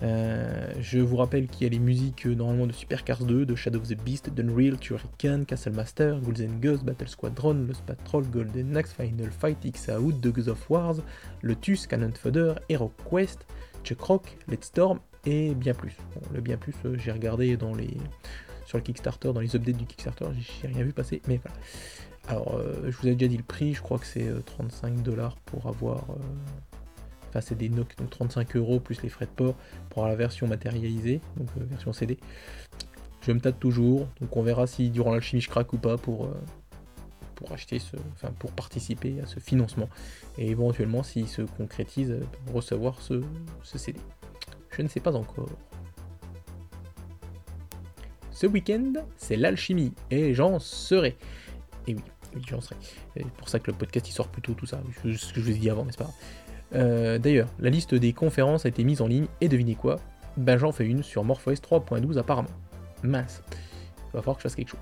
Euh, 0.03 0.73
je 0.81 0.99
vous 0.99 1.17
rappelle 1.17 1.47
qu'il 1.47 1.65
y 1.65 1.67
a 1.67 1.71
les 1.71 1.79
musiques 1.79 2.27
euh, 2.27 2.35
normalement 2.35 2.67
de 2.67 2.73
Supercars 2.73 3.25
2, 3.25 3.45
de 3.45 3.55
Shadow 3.55 3.81
of 3.81 3.89
the 3.89 4.03
Beast, 4.03 4.31
d'Unreal, 4.31 4.79
Turrican, 4.79 5.45
Castle 5.47 5.73
Master, 5.73 6.19
Ghouls 6.21 6.47
Ghosts, 6.61 6.85
Battle 6.85 7.09
Squadron, 7.09 7.67
Lost 7.69 7.85
Patrol, 7.85 8.25
Golden 8.25 8.77
Axe, 8.77 8.95
Final 8.95 9.31
Fight, 9.31 9.63
X-Out, 9.63 10.21
Dogs 10.21 10.49
of 10.49 10.71
Wars, 10.71 10.97
Lotus, 11.43 11.87
Cannon 11.87 12.13
Fodder, 12.13 12.55
Hero 12.71 12.91
Quest, 13.11 13.47
Chuck 13.85 14.01
Rock, 14.01 14.39
Let's 14.49 14.69
Storm 14.69 15.01
et 15.27 15.55
bien 15.55 15.75
plus. 15.75 15.97
le 16.33 16.41
bien 16.41 16.57
plus, 16.57 16.75
euh, 16.87 16.97
j'ai 16.97 17.13
regardé 17.13 17.57
dans 17.57 17.75
les 17.75 17.97
sur 18.65 18.79
le 18.79 18.85
Kickstarter, 18.85 19.33
dans 19.33 19.41
les 19.41 19.57
updates 19.57 19.77
du 19.77 19.85
Kickstarter, 19.85 20.27
j'ai 20.39 20.69
rien 20.69 20.85
vu 20.85 20.93
passer, 20.93 21.21
mais 21.27 21.41
voilà. 21.43 21.59
Alors, 22.31 22.55
euh, 22.55 22.89
je 22.89 22.97
vous 22.97 23.09
ai 23.09 23.17
déjà 23.17 23.29
dit 23.29 23.37
le 23.37 23.43
prix, 23.43 23.75
je 23.75 23.83
crois 23.83 23.99
que 23.99 24.07
c'est 24.07 24.31
35 24.47 24.87
euh, 24.87 25.03
dollars 25.03 25.35
pour 25.47 25.67
avoir. 25.67 26.11
Euh, 26.11 26.15
enfin, 27.29 27.41
c'est 27.41 27.57
des 27.57 27.69
NOC, 27.69 27.97
donc 27.97 28.09
35 28.09 28.55
euros 28.55 28.79
plus 28.79 29.03
les 29.03 29.09
frais 29.09 29.27
de 29.27 29.33
port 29.33 29.57
pour 29.89 30.05
avoir 30.05 30.11
la 30.11 30.15
version 30.15 30.47
matérialisée, 30.47 31.21
donc 31.37 31.49
version 31.57 31.93
CD. 31.93 32.19
Je 33.23 33.33
me 33.33 33.41
tâte 33.41 33.59
toujours, 33.59 34.07
donc 34.21 34.37
on 34.37 34.43
verra 34.43 34.69
si 34.69 34.91
durant 34.91 35.11
l'alchimie 35.13 35.43
je 35.43 35.49
craque 35.49 35.73
ou 35.73 35.79
pas 35.79 35.97
pour, 35.97 36.31
pour 37.35 37.51
acheter 37.51 37.81
ce. 37.81 37.97
Enfin, 38.15 38.33
pour 38.39 38.53
participer 38.53 39.21
à 39.21 39.27
ce 39.27 39.41
financement. 39.41 39.89
Et 40.39 40.51
éventuellement, 40.51 41.03
s'il 41.03 41.27
se 41.27 41.43
concrétise, 41.43 42.15
recevoir 42.55 43.03
ce, 43.03 43.25
ce 43.65 43.77
CD. 43.77 43.99
Je 44.71 44.83
ne 44.83 44.89
sais 44.89 45.01
pas 45.01 45.17
encore. 45.17 45.49
Ce 48.31 48.47
week-end, 48.47 48.93
c'est 49.17 49.37
l'alchimie, 49.37 49.93
et 50.13 50.33
j'en 50.33 50.61
serai. 50.61 51.17
Et 51.89 51.95
oui, 51.95 52.03
C'est 53.15 53.27
pour 53.37 53.49
ça 53.49 53.59
que 53.59 53.71
le 53.71 53.77
podcast 53.77 54.09
il 54.09 54.13
sort 54.13 54.29
plus 54.29 54.43
tôt, 54.43 54.55
tout 54.55 54.67
ça. 54.67 54.81
Ce 55.05 55.33
que 55.33 55.41
je 55.41 55.41
vous 55.41 55.51
ai 55.51 55.55
dit 55.55 55.71
avant, 55.71 55.85
mais 55.85 55.93
c'est 55.93 55.99
pas? 55.99 56.05
Grave. 56.05 56.15
Euh, 56.75 57.19
d'ailleurs, 57.19 57.49
la 57.59 57.71
liste 57.71 57.95
des 57.95 58.13
conférences 58.13 58.65
a 58.65 58.69
été 58.69 58.85
mise 58.85 59.01
en 59.01 59.07
ligne 59.07 59.27
et 59.41 59.49
devinez 59.49 59.75
quoi? 59.75 59.97
Ben 60.37 60.57
j'en 60.59 60.73
fais 60.73 60.87
une 60.87 61.03
sur 61.03 61.25
MorphOS 61.25 61.55
3.12 61.55 62.19
apparemment. 62.19 62.51
Mince. 63.03 63.43
Il 63.51 64.17
va 64.17 64.21
falloir 64.21 64.37
que 64.37 64.43
je 64.43 64.49
fasse 64.49 64.55
quelque 64.55 64.71
chose. 64.71 64.81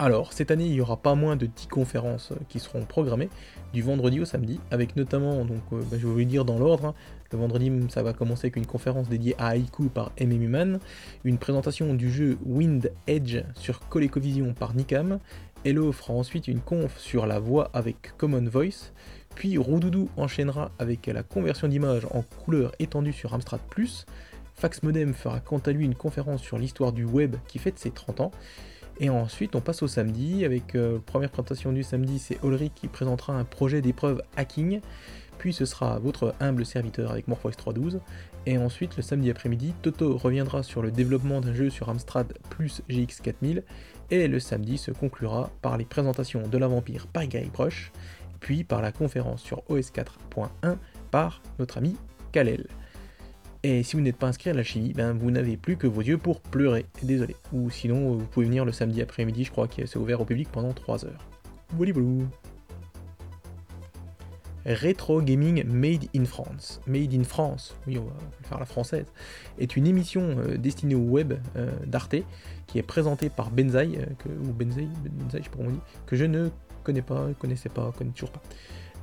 Alors, 0.00 0.32
cette 0.32 0.50
année, 0.50 0.66
il 0.66 0.72
n'y 0.72 0.80
aura 0.80 0.96
pas 0.96 1.14
moins 1.14 1.36
de 1.36 1.46
10 1.46 1.68
conférences 1.68 2.32
euh, 2.32 2.36
qui 2.48 2.58
seront 2.58 2.84
programmées 2.84 3.28
du 3.72 3.80
vendredi 3.80 4.20
au 4.20 4.24
samedi, 4.24 4.58
avec 4.72 4.96
notamment, 4.96 5.44
donc, 5.44 5.62
euh, 5.72 5.80
bah, 5.88 5.96
je 5.98 6.06
vais 6.06 6.12
vous 6.12 6.18
le 6.18 6.24
dire 6.24 6.44
dans 6.44 6.58
l'ordre, 6.58 6.86
hein. 6.86 6.94
le 7.30 7.38
vendredi, 7.38 7.70
ça 7.90 8.02
va 8.02 8.12
commencer 8.12 8.46
avec 8.46 8.56
une 8.56 8.66
conférence 8.66 9.08
dédiée 9.08 9.36
à 9.38 9.56
Haiku 9.56 9.84
par 9.84 10.10
MMUman, 10.20 10.80
une 11.22 11.38
présentation 11.38 11.94
du 11.94 12.10
jeu 12.10 12.38
Wind 12.44 12.90
Edge 13.06 13.38
sur 13.54 13.88
ColecoVision 13.88 14.52
par 14.52 14.74
Nikam, 14.74 15.20
Hello 15.66 15.92
fera 15.92 16.12
ensuite 16.12 16.46
une 16.46 16.60
conf 16.60 16.98
sur 16.98 17.24
la 17.24 17.38
voix 17.38 17.70
avec 17.72 18.14
Common 18.18 18.44
Voice, 18.44 18.92
puis 19.34 19.56
Roudoudou 19.56 20.10
enchaînera 20.18 20.70
avec 20.78 21.06
la 21.06 21.22
conversion 21.22 21.68
d'image 21.68 22.06
en 22.10 22.20
couleur 22.20 22.72
étendue 22.80 23.14
sur 23.14 23.32
Amstrad 23.32 23.62
Plus, 23.70 24.04
Fax 24.52 24.82
Modem 24.82 25.14
fera 25.14 25.40
quant 25.40 25.60
à 25.60 25.70
lui 25.70 25.86
une 25.86 25.94
conférence 25.94 26.42
sur 26.42 26.58
l'histoire 26.58 26.92
du 26.92 27.04
web 27.04 27.36
qui 27.48 27.58
fête 27.58 27.78
ses 27.78 27.90
30 27.90 28.20
ans, 28.20 28.30
et 29.00 29.10
ensuite, 29.10 29.56
on 29.56 29.60
passe 29.60 29.82
au 29.82 29.88
samedi 29.88 30.44
avec 30.44 30.74
euh, 30.74 30.98
première 31.04 31.30
présentation 31.30 31.72
du 31.72 31.82
samedi, 31.82 32.18
c'est 32.18 32.38
Ulrich 32.44 32.72
qui 32.74 32.88
présentera 32.88 33.32
un 33.32 33.44
projet 33.44 33.80
d'épreuve 33.80 34.22
hacking. 34.36 34.80
Puis 35.38 35.52
ce 35.52 35.64
sera 35.64 35.98
votre 35.98 36.34
humble 36.40 36.64
serviteur 36.64 37.10
avec 37.10 37.26
MorphOS 37.26 37.50
3.12. 37.50 37.98
Et 38.46 38.56
ensuite, 38.56 38.96
le 38.96 39.02
samedi 39.02 39.30
après-midi, 39.30 39.74
Toto 39.82 40.16
reviendra 40.16 40.62
sur 40.62 40.80
le 40.80 40.90
développement 40.90 41.40
d'un 41.40 41.54
jeu 41.54 41.70
sur 41.70 41.88
Amstrad 41.88 42.32
plus 42.50 42.82
GX4000. 42.88 43.62
Et 44.10 44.28
le 44.28 44.38
samedi 44.38 44.78
se 44.78 44.92
conclura 44.92 45.50
par 45.60 45.76
les 45.76 45.84
présentations 45.84 46.46
de 46.46 46.58
la 46.58 46.68
Vampire 46.68 47.06
par 47.08 47.26
Gary 47.26 47.50
Brush, 47.52 47.90
puis 48.38 48.62
par 48.62 48.80
la 48.80 48.92
conférence 48.92 49.42
sur 49.42 49.68
OS 49.70 49.90
4.1 49.90 50.76
par 51.10 51.42
notre 51.58 51.78
ami 51.78 51.96
Kalel. 52.30 52.68
Et 53.66 53.82
si 53.82 53.96
vous 53.96 54.02
n'êtes 54.02 54.18
pas 54.18 54.26
inscrit 54.26 54.50
à 54.50 54.52
la 54.52 54.62
chimie, 54.62 54.92
ben 54.92 55.14
vous 55.14 55.30
n'avez 55.30 55.56
plus 55.56 55.78
que 55.78 55.86
vos 55.86 56.02
yeux 56.02 56.18
pour 56.18 56.42
pleurer. 56.42 56.84
Désolé. 57.02 57.34
Ou 57.54 57.70
sinon, 57.70 58.12
vous 58.12 58.26
pouvez 58.26 58.44
venir 58.44 58.66
le 58.66 58.72
samedi 58.72 59.00
après-midi, 59.00 59.44
je 59.44 59.50
crois 59.50 59.68
que 59.68 59.86
c'est 59.86 59.98
ouvert 59.98 60.20
au 60.20 60.26
public 60.26 60.50
pendant 60.52 60.74
3 60.74 61.06
heures. 61.06 61.26
Voilà, 61.72 61.94
Retro 64.66 65.22
Gaming 65.22 65.64
Made 65.64 66.08
in 66.14 66.26
France. 66.26 66.82
Made 66.86 67.14
in 67.14 67.24
France, 67.24 67.74
oui, 67.86 67.96
on 67.98 68.04
va 68.04 68.12
faire 68.42 68.58
la 68.58 68.66
française, 68.66 69.06
est 69.58 69.76
une 69.76 69.86
émission 69.86 70.36
euh, 70.38 70.58
destinée 70.58 70.94
au 70.94 71.00
web 71.00 71.34
euh, 71.56 71.70
d'Arte 71.86 72.16
qui 72.66 72.78
est 72.78 72.82
présentée 72.82 73.30
par 73.30 73.50
Benzaï, 73.50 73.96
euh, 73.96 74.30
ou 74.42 74.52
Benzaï, 74.52 74.88
Benzaï, 75.04 75.40
je 75.40 75.44
sais 75.44 75.50
pas 75.50 75.56
comment 75.56 75.70
que 76.06 76.16
je 76.16 76.24
ne 76.24 76.50
connais 76.82 77.02
pas, 77.02 77.28
connaissais 77.38 77.70
pas, 77.70 77.92
connais 77.96 78.10
toujours 78.10 78.30
pas. 78.30 78.42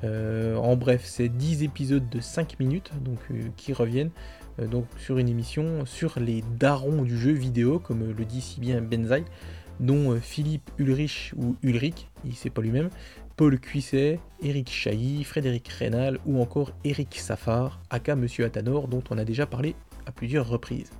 en 0.03 0.75
bref, 0.75 1.01
c'est 1.05 1.29
10 1.29 1.63
épisodes 1.63 2.07
de 2.09 2.19
5 2.19 2.59
minutes 2.59 2.91
donc, 3.03 3.19
qui 3.55 3.73
reviennent 3.73 4.09
euh, 4.09 4.40
donc 4.59 4.85
sur 4.97 5.17
une 5.17 5.29
émission 5.29 5.85
sur 5.85 6.19
les 6.19 6.43
darons 6.59 7.03
du 7.03 7.17
jeu 7.17 7.31
vidéo, 7.31 7.79
comme 7.79 8.11
le 8.11 8.25
dit 8.25 8.41
si 8.41 8.59
bien 8.59 8.81
Benzaï, 8.81 9.23
dont 9.81 10.11
euh, 10.11 10.19
Philippe 10.19 10.69
Ulrich 10.77 11.33
ou 11.35 11.55
Ulrich, 11.63 12.07
il 12.23 12.35
sait 12.35 12.49
pas 12.49 12.61
lui-même, 12.61 12.89
Paul 13.35 13.59
Cuisset, 13.59 14.19
Eric 14.41 14.69
Chailly, 14.69 15.23
Frédéric 15.23 15.67
Rénal 15.67 16.19
ou 16.25 16.39
encore 16.39 16.71
Eric 16.83 17.17
Safar, 17.19 17.81
aka 17.89 18.15
Monsieur 18.15 18.45
Atanor, 18.45 18.87
dont 18.87 19.03
on 19.09 19.17
a 19.17 19.25
déjà 19.25 19.45
parlé 19.45 19.75
à 20.05 20.11
plusieurs 20.11 20.47
reprises. 20.47 20.91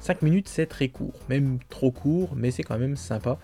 5 0.00 0.22
minutes 0.22 0.48
c'est 0.48 0.66
très 0.66 0.88
court, 0.88 1.14
même 1.28 1.58
trop 1.68 1.90
court, 1.90 2.34
mais 2.34 2.50
c'est 2.50 2.62
quand 2.62 2.78
même 2.78 2.96
sympa. 2.96 3.38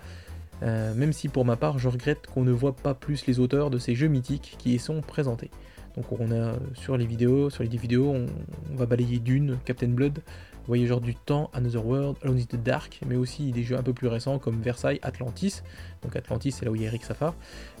Euh, 0.63 0.93
même 0.95 1.13
si 1.13 1.29
pour 1.29 1.45
ma 1.45 1.55
part 1.55 1.77
je 1.77 1.87
regrette 1.87 2.25
qu'on 2.27 2.43
ne 2.43 2.51
voit 2.51 2.75
pas 2.75 2.95
plus 2.95 3.27
les 3.27 3.39
auteurs 3.39 3.69
de 3.69 3.77
ces 3.77 3.93
jeux 3.93 4.07
mythiques 4.07 4.55
qui 4.57 4.73
y 4.73 4.79
sont 4.79 5.01
présentés. 5.01 5.51
Donc 5.97 6.05
on 6.11 6.31
a 6.31 6.53
sur 6.75 6.95
les 6.95 7.07
vidéos, 7.07 7.49
sur 7.49 7.63
les 7.63 7.69
vidéos, 7.69 8.13
on, 8.13 8.27
va 8.75 8.85
balayer 8.85 9.17
Dune, 9.17 9.57
Captain 9.65 9.87
Blood, 9.87 10.21
Voyageur 10.67 11.01
du 11.01 11.15
Temps, 11.15 11.49
Another 11.53 11.83
World, 11.83 12.17
Alone 12.21 12.37
in 12.37 12.43
the 12.43 12.61
Dark, 12.61 13.01
mais 13.07 13.15
aussi 13.15 13.51
des 13.51 13.63
jeux 13.63 13.77
un 13.77 13.81
peu 13.81 13.93
plus 13.93 14.07
récents 14.07 14.37
comme 14.37 14.61
Versailles, 14.61 14.99
Atlantis, 15.01 15.63
donc 16.03 16.15
Atlantis 16.15 16.51
c'est 16.51 16.65
là 16.65 16.71
où 16.71 16.75
il 16.75 16.83
y 16.83 16.85
a 16.85 16.89
Eric 16.89 17.03
Safar, 17.03 17.33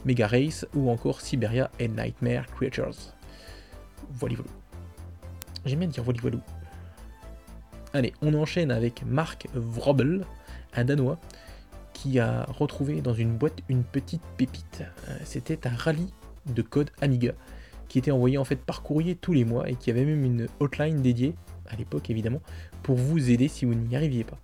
Mega 0.03 0.25
Race 0.25 0.65
ou 0.73 0.89
encore 0.89 1.21
Siberia 1.21 1.69
et 1.79 1.87
Nightmare 1.87 2.47
Creatures. 2.47 3.13
Voilà. 4.09 4.35
J'aime 5.67 5.79
bien 5.79 5.87
dire 5.87 6.03
voilà, 6.03 6.19
voilà. 6.19 6.37
Allez, 7.93 8.13
on 8.23 8.33
enchaîne 8.33 8.71
avec 8.71 9.03
Mark 9.05 9.47
Vrobel, 9.53 10.25
un 10.73 10.85
Danois, 10.85 11.19
qui 11.93 12.19
a 12.19 12.45
retrouvé 12.45 13.01
dans 13.01 13.13
une 13.13 13.37
boîte 13.37 13.59
une 13.69 13.83
petite 13.83 14.23
pépite. 14.37 14.83
Euh, 15.07 15.17
c'était 15.23 15.67
un 15.67 15.75
rallye 15.75 16.11
de 16.47 16.63
code 16.63 16.89
Amiga 16.99 17.33
qui 17.87 17.99
était 17.99 18.11
envoyé 18.11 18.37
en 18.37 18.45
fait 18.45 18.57
par 18.57 18.81
courrier 18.81 19.15
tous 19.15 19.33
les 19.33 19.45
mois 19.45 19.69
et 19.69 19.75
qui 19.75 19.89
avait 19.89 20.05
même 20.05 20.23
une 20.23 20.47
hotline 20.59 21.01
dédiée, 21.01 21.35
à 21.67 21.75
l'époque 21.75 22.09
évidemment, 22.09 22.41
pour 22.83 22.95
vous 22.95 23.29
aider 23.29 23.47
si 23.47 23.65
vous 23.65 23.73
n'y 23.73 23.95
arriviez 23.95 24.23
pas. 24.23 24.37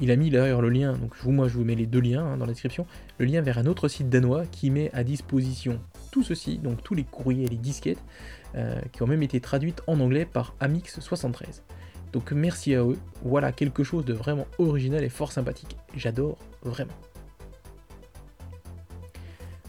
Il 0.00 0.10
a 0.10 0.16
mis 0.16 0.28
d'ailleurs 0.28 0.60
le 0.60 0.70
lien, 0.70 0.94
donc 0.94 1.14
moi 1.24 1.46
je 1.46 1.54
vous 1.54 1.64
mets 1.64 1.76
les 1.76 1.86
deux 1.86 2.00
liens 2.00 2.24
hein, 2.24 2.36
dans 2.36 2.46
la 2.46 2.52
description, 2.52 2.84
le 3.18 3.26
lien 3.26 3.40
vers 3.42 3.58
un 3.58 3.66
autre 3.66 3.86
site 3.86 4.08
danois 4.08 4.44
qui 4.46 4.70
met 4.70 4.90
à 4.92 5.04
disposition 5.04 5.80
tout 6.10 6.24
ceci, 6.24 6.58
donc 6.58 6.82
tous 6.82 6.94
les 6.94 7.04
courriers 7.04 7.44
et 7.44 7.48
les 7.48 7.56
disquettes, 7.56 8.02
euh, 8.56 8.80
qui 8.92 9.02
ont 9.02 9.06
même 9.06 9.22
été 9.22 9.40
traduites 9.40 9.82
en 9.86 10.00
anglais 10.00 10.24
par 10.24 10.54
Amix73. 10.60 11.62
Donc 12.12 12.32
merci 12.32 12.74
à 12.74 12.84
eux, 12.84 12.98
voilà 13.22 13.52
quelque 13.52 13.82
chose 13.82 14.04
de 14.04 14.14
vraiment 14.14 14.46
original 14.58 15.02
et 15.04 15.08
fort 15.08 15.32
sympathique. 15.32 15.76
J'adore 15.96 16.38
vraiment. 16.62 16.94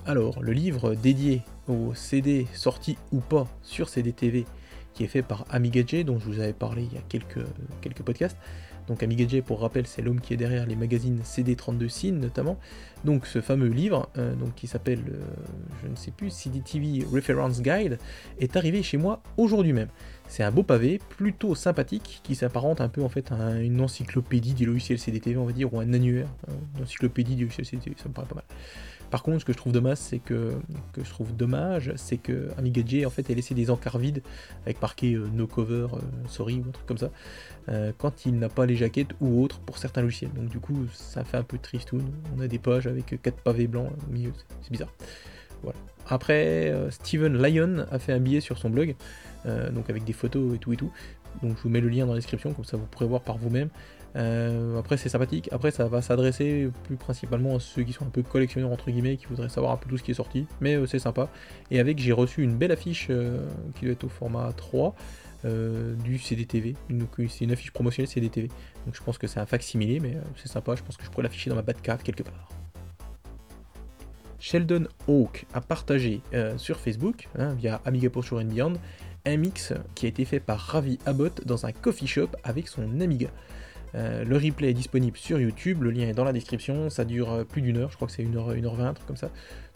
Alors, 0.06 0.42
le 0.44 0.54
livre 0.54 0.94
dédié 0.94 1.42
au 1.68 1.94
CD 1.94 2.48
sorti 2.54 2.98
ou 3.12 3.20
pas 3.20 3.48
sur 3.62 3.90
CD-TV 3.90 4.46
qui 4.96 5.04
est 5.04 5.08
fait 5.08 5.22
par 5.22 5.46
Amigadj, 5.50 6.04
dont 6.06 6.20
je 6.20 6.26
vous 6.26 6.40
avais 6.40 6.54
parlé 6.54 6.84
il 6.84 6.94
y 6.94 6.98
a 6.98 7.02
quelques, 7.10 8.02
podcasts. 8.02 8.38
Donc 8.88 9.04
Amigadj, 9.04 9.42
pour 9.42 9.62
rappel, 9.62 9.88
c'est 9.88 10.02
l'homme 10.02 10.22
qui 10.22 10.34
est 10.34 10.38
derrière 10.38 10.66
les 10.66 10.76
magazines 10.76 11.20
CD32 11.24 11.90
Cine 11.90 12.20
notamment. 12.20 12.58
Donc 13.04 13.26
ce 13.26 13.42
fameux 13.42 13.68
livre, 13.68 14.10
euh, 14.18 14.34
qui 14.56 14.68
s'appelle, 14.68 15.02
euh, 15.10 15.20
je 15.84 15.90
ne 15.90 15.96
sais 15.96 16.12
plus, 16.12 16.30
CDTV 16.30 17.06
Reference 17.12 17.62
Guide, 17.62 17.98
est 18.40 18.56
arrivé 18.56 18.84
chez 18.84 18.98
moi 18.98 19.22
aujourd'hui 19.38 19.74
même. 19.74 19.90
C'est 20.28 20.44
un 20.44 20.52
beau 20.52 20.64
pavé, 20.64 21.00
plutôt 21.10 21.56
sympathique, 21.56 22.22
qui 22.24 22.36
s'apparente 22.36 22.80
un 22.80 22.90
peu 22.90 23.04
en 23.04 23.10
fait 23.10 23.32
à 23.32 23.60
une 23.60 23.82
encyclopédie 23.82 24.54
des 24.54 24.66
logiciels 24.66 25.00
CDTV, 25.00 25.38
on 25.38 25.46
va 25.46 25.52
dire, 25.52 25.74
ou 25.74 25.80
un 25.80 25.94
annuaire, 25.94 26.30
hein, 26.48 26.54
une 26.78 26.84
encyclopédie 26.84 27.36
des 27.36 27.44
logiciels 27.44 27.66
CDTV, 27.66 27.96
ça 28.02 28.08
me 28.08 28.14
paraît 28.14 28.28
pas 28.28 28.36
mal. 28.36 28.46
Par 29.12 29.24
contre, 29.24 29.40
ce 29.40 29.46
que 29.46 29.54
je 29.54 29.58
trouve 29.58 29.74
dommage, 29.74 29.98
c'est 29.98 30.20
que, 30.20 30.54
que 30.94 31.04
je 31.04 31.10
trouve 31.10 31.36
dommage, 31.36 31.92
c'est 31.96 32.18
que 32.18 32.50
Amiga 32.58 32.84
en 33.06 33.10
fait 33.10 33.30
a 33.30 33.34
laissé 33.34 33.54
des 33.54 33.70
encarts 33.70 33.98
vides 33.98 34.22
avec 34.66 34.82
marqué 34.82 35.14
euh, 35.14 35.28
no 35.34 35.48
cover, 35.48 35.88
euh, 35.94 36.00
sorry 36.28 36.56
ou 36.56 36.70
un 36.70 36.72
truc 36.72 36.86
comme 36.86 36.98
ça, 36.98 37.12
euh, 37.70 37.92
quand 37.98 38.26
il 38.26 38.38
n'a 38.40 38.50
pas 38.50 38.66
les 38.66 38.76
jaquettes 38.76 39.12
ou 39.22 39.42
autres 39.42 39.60
pour 39.60 39.78
certains 39.78 40.02
logiciels. 40.02 40.32
Donc 40.34 40.50
du 40.50 40.60
coup, 40.60 40.86
ça 40.94 41.24
fait 41.24 41.38
un 41.38 41.44
peu 41.44 41.58
tristoun. 41.58 42.04
On 42.36 42.42
a 42.42 42.48
des 42.48 42.60
pages 42.60 42.88
avec 42.88 43.22
quatre 43.22 43.42
pavés 43.42 43.68
blancs 43.68 43.92
au 44.08 44.12
milieu, 44.12 44.32
c'est 44.62 44.72
bizarre. 44.72 44.92
Après, 46.08 46.72
Steven 46.92 47.42
Lyon 47.42 47.88
a 47.90 47.98
fait 47.98 48.14
un 48.14 48.20
billet 48.20 48.40
sur 48.40 48.60
son 48.60 48.70
blog, 48.70 48.96
donc 49.74 49.90
avec 49.90 50.04
des 50.04 50.14
photos 50.14 50.54
et 50.54 50.60
tout 50.60 50.74
et 50.74 50.78
tout. 50.78 50.92
Donc 51.42 51.58
je 51.58 51.64
vous 51.64 51.70
mets 51.70 51.82
le 51.82 51.90
lien 51.90 52.06
dans 52.06 52.14
la 52.14 52.20
description, 52.20 52.54
comme 52.54 52.66
ça 52.66 52.78
vous 52.78 52.86
pourrez 52.86 53.08
voir 53.08 53.22
par 53.22 53.38
vous-même. 53.38 53.70
Euh, 54.16 54.80
après 54.80 54.96
c'est 54.96 55.10
sympathique, 55.10 55.50
après 55.52 55.72
ça 55.72 55.88
va 55.88 56.02
s'adresser 56.02 56.70
plus 56.84 56.96
principalement 56.96 57.58
à 57.58 57.60
ceux 57.60 57.84
qui 57.84 57.92
sont 57.92 58.06
un 58.06 58.10
peu 58.10 58.24
collectionneurs 58.24 58.72
entre 58.72 58.90
guillemets, 58.90 59.18
qui 59.18 59.26
voudraient 59.26 59.50
savoir 59.50 59.74
un 59.74 59.78
peu 59.78 59.90
tout 59.90 59.98
ce 59.98 60.04
qui 60.04 60.12
est 60.12 60.16
sorti, 60.16 60.48
mais 60.62 60.76
euh, 60.76 60.86
c'est 60.86 61.00
sympa. 61.00 61.30
Et 61.70 61.80
avec 61.80 62.00
j'ai 62.00 62.14
reçu 62.14 62.42
une 62.42 62.56
belle 62.56 62.72
affiche 62.72 63.08
euh, 63.10 63.46
qui 63.76 63.86
doit 63.86 63.94
être 63.94 64.06
au 64.06 64.10
format 64.10 64.52
3 64.56 64.96
du 66.04 66.18
CDTV, 66.18 66.76
c'est 67.30 67.44
une 67.44 67.52
affiche 67.52 67.70
promotionnelle 67.70 68.10
CDTV. 68.10 68.48
Donc 68.88 68.96
je 68.96 69.04
pense 69.04 69.20
que 69.20 69.28
c'est 69.28 69.40
un 69.40 69.46
facsimilé, 69.46 70.00
mais 70.00 70.18
c'est 70.38 70.48
sympa, 70.48 70.74
je 70.76 70.82
pense 70.82 70.98
que 70.98 71.06
je 71.06 71.12
pourrais 71.12 71.22
l'afficher 71.22 71.52
dans 71.52 71.56
ma 71.56 71.62
carte 71.62 72.02
quelque 72.02 72.24
part. 72.24 72.50
Sheldon 74.40 74.86
Hawk 75.08 75.46
a 75.54 75.62
partagé 75.62 76.22
sur 76.58 76.80
Facebook, 76.80 77.30
hein, 77.38 77.54
via 77.54 77.80
Amiga 77.86 78.10
Posture 78.10 78.40
and 78.40 78.46
Beyond, 78.46 78.74
un 79.28 79.38
mix 79.38 79.72
qui 79.94 80.08
a 80.08 80.10
été 80.10 80.26
fait 80.26 80.40
par 80.40 80.58
Ravi 80.58 80.98
Abbott 81.06 81.46
dans 81.46 81.68
un 81.68 81.72
coffee 81.72 82.08
shop 82.08 82.30
avec 82.44 82.68
son 82.68 83.00
Amiga. 83.00 83.30
Euh, 83.96 84.26
le 84.26 84.36
replay 84.36 84.72
est 84.72 84.74
disponible 84.74 85.18
sur 85.18 85.40
YouTube, 85.40 85.84
le 85.84 85.92
lien 85.92 86.08
est 86.08 86.14
dans 86.14 86.26
la 86.26 86.34
description, 86.34 86.90
ça 86.90 87.06
dure 87.06 87.32
euh, 87.32 87.44
plus 87.46 87.62
d'une 87.62 87.78
heure, 87.78 87.92
je 87.92 87.96
crois 87.96 88.08
que 88.08 88.14
c'est 88.14 88.24
1h, 88.24 88.62
1h20, 88.62 88.82
un 88.82 88.94
truc 88.94 89.08
comme 89.08 89.16
ça. 89.16 89.30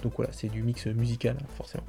Donc 0.03 0.13
voilà, 0.17 0.32
c'est 0.34 0.49
du 0.49 0.62
mix 0.62 0.88
musical, 0.88 1.38
hein, 1.39 1.45
forcément. 1.55 1.86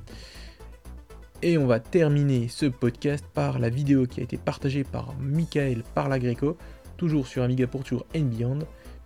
Et 1.42 1.58
on 1.58 1.66
va 1.66 1.80
terminer 1.80 2.48
ce 2.48 2.66
podcast 2.66 3.24
par 3.34 3.58
la 3.58 3.68
vidéo 3.68 4.06
qui 4.06 4.20
a 4.20 4.22
été 4.22 4.36
partagée 4.36 4.84
par 4.84 5.14
Michael 5.18 5.82
Parlagreco, 5.94 6.56
toujours 6.96 7.26
sur 7.26 7.42
Amiga 7.42 7.66
pour 7.66 7.82
Tour 7.82 8.06
and 8.14 8.24
Beyond, 8.24 8.58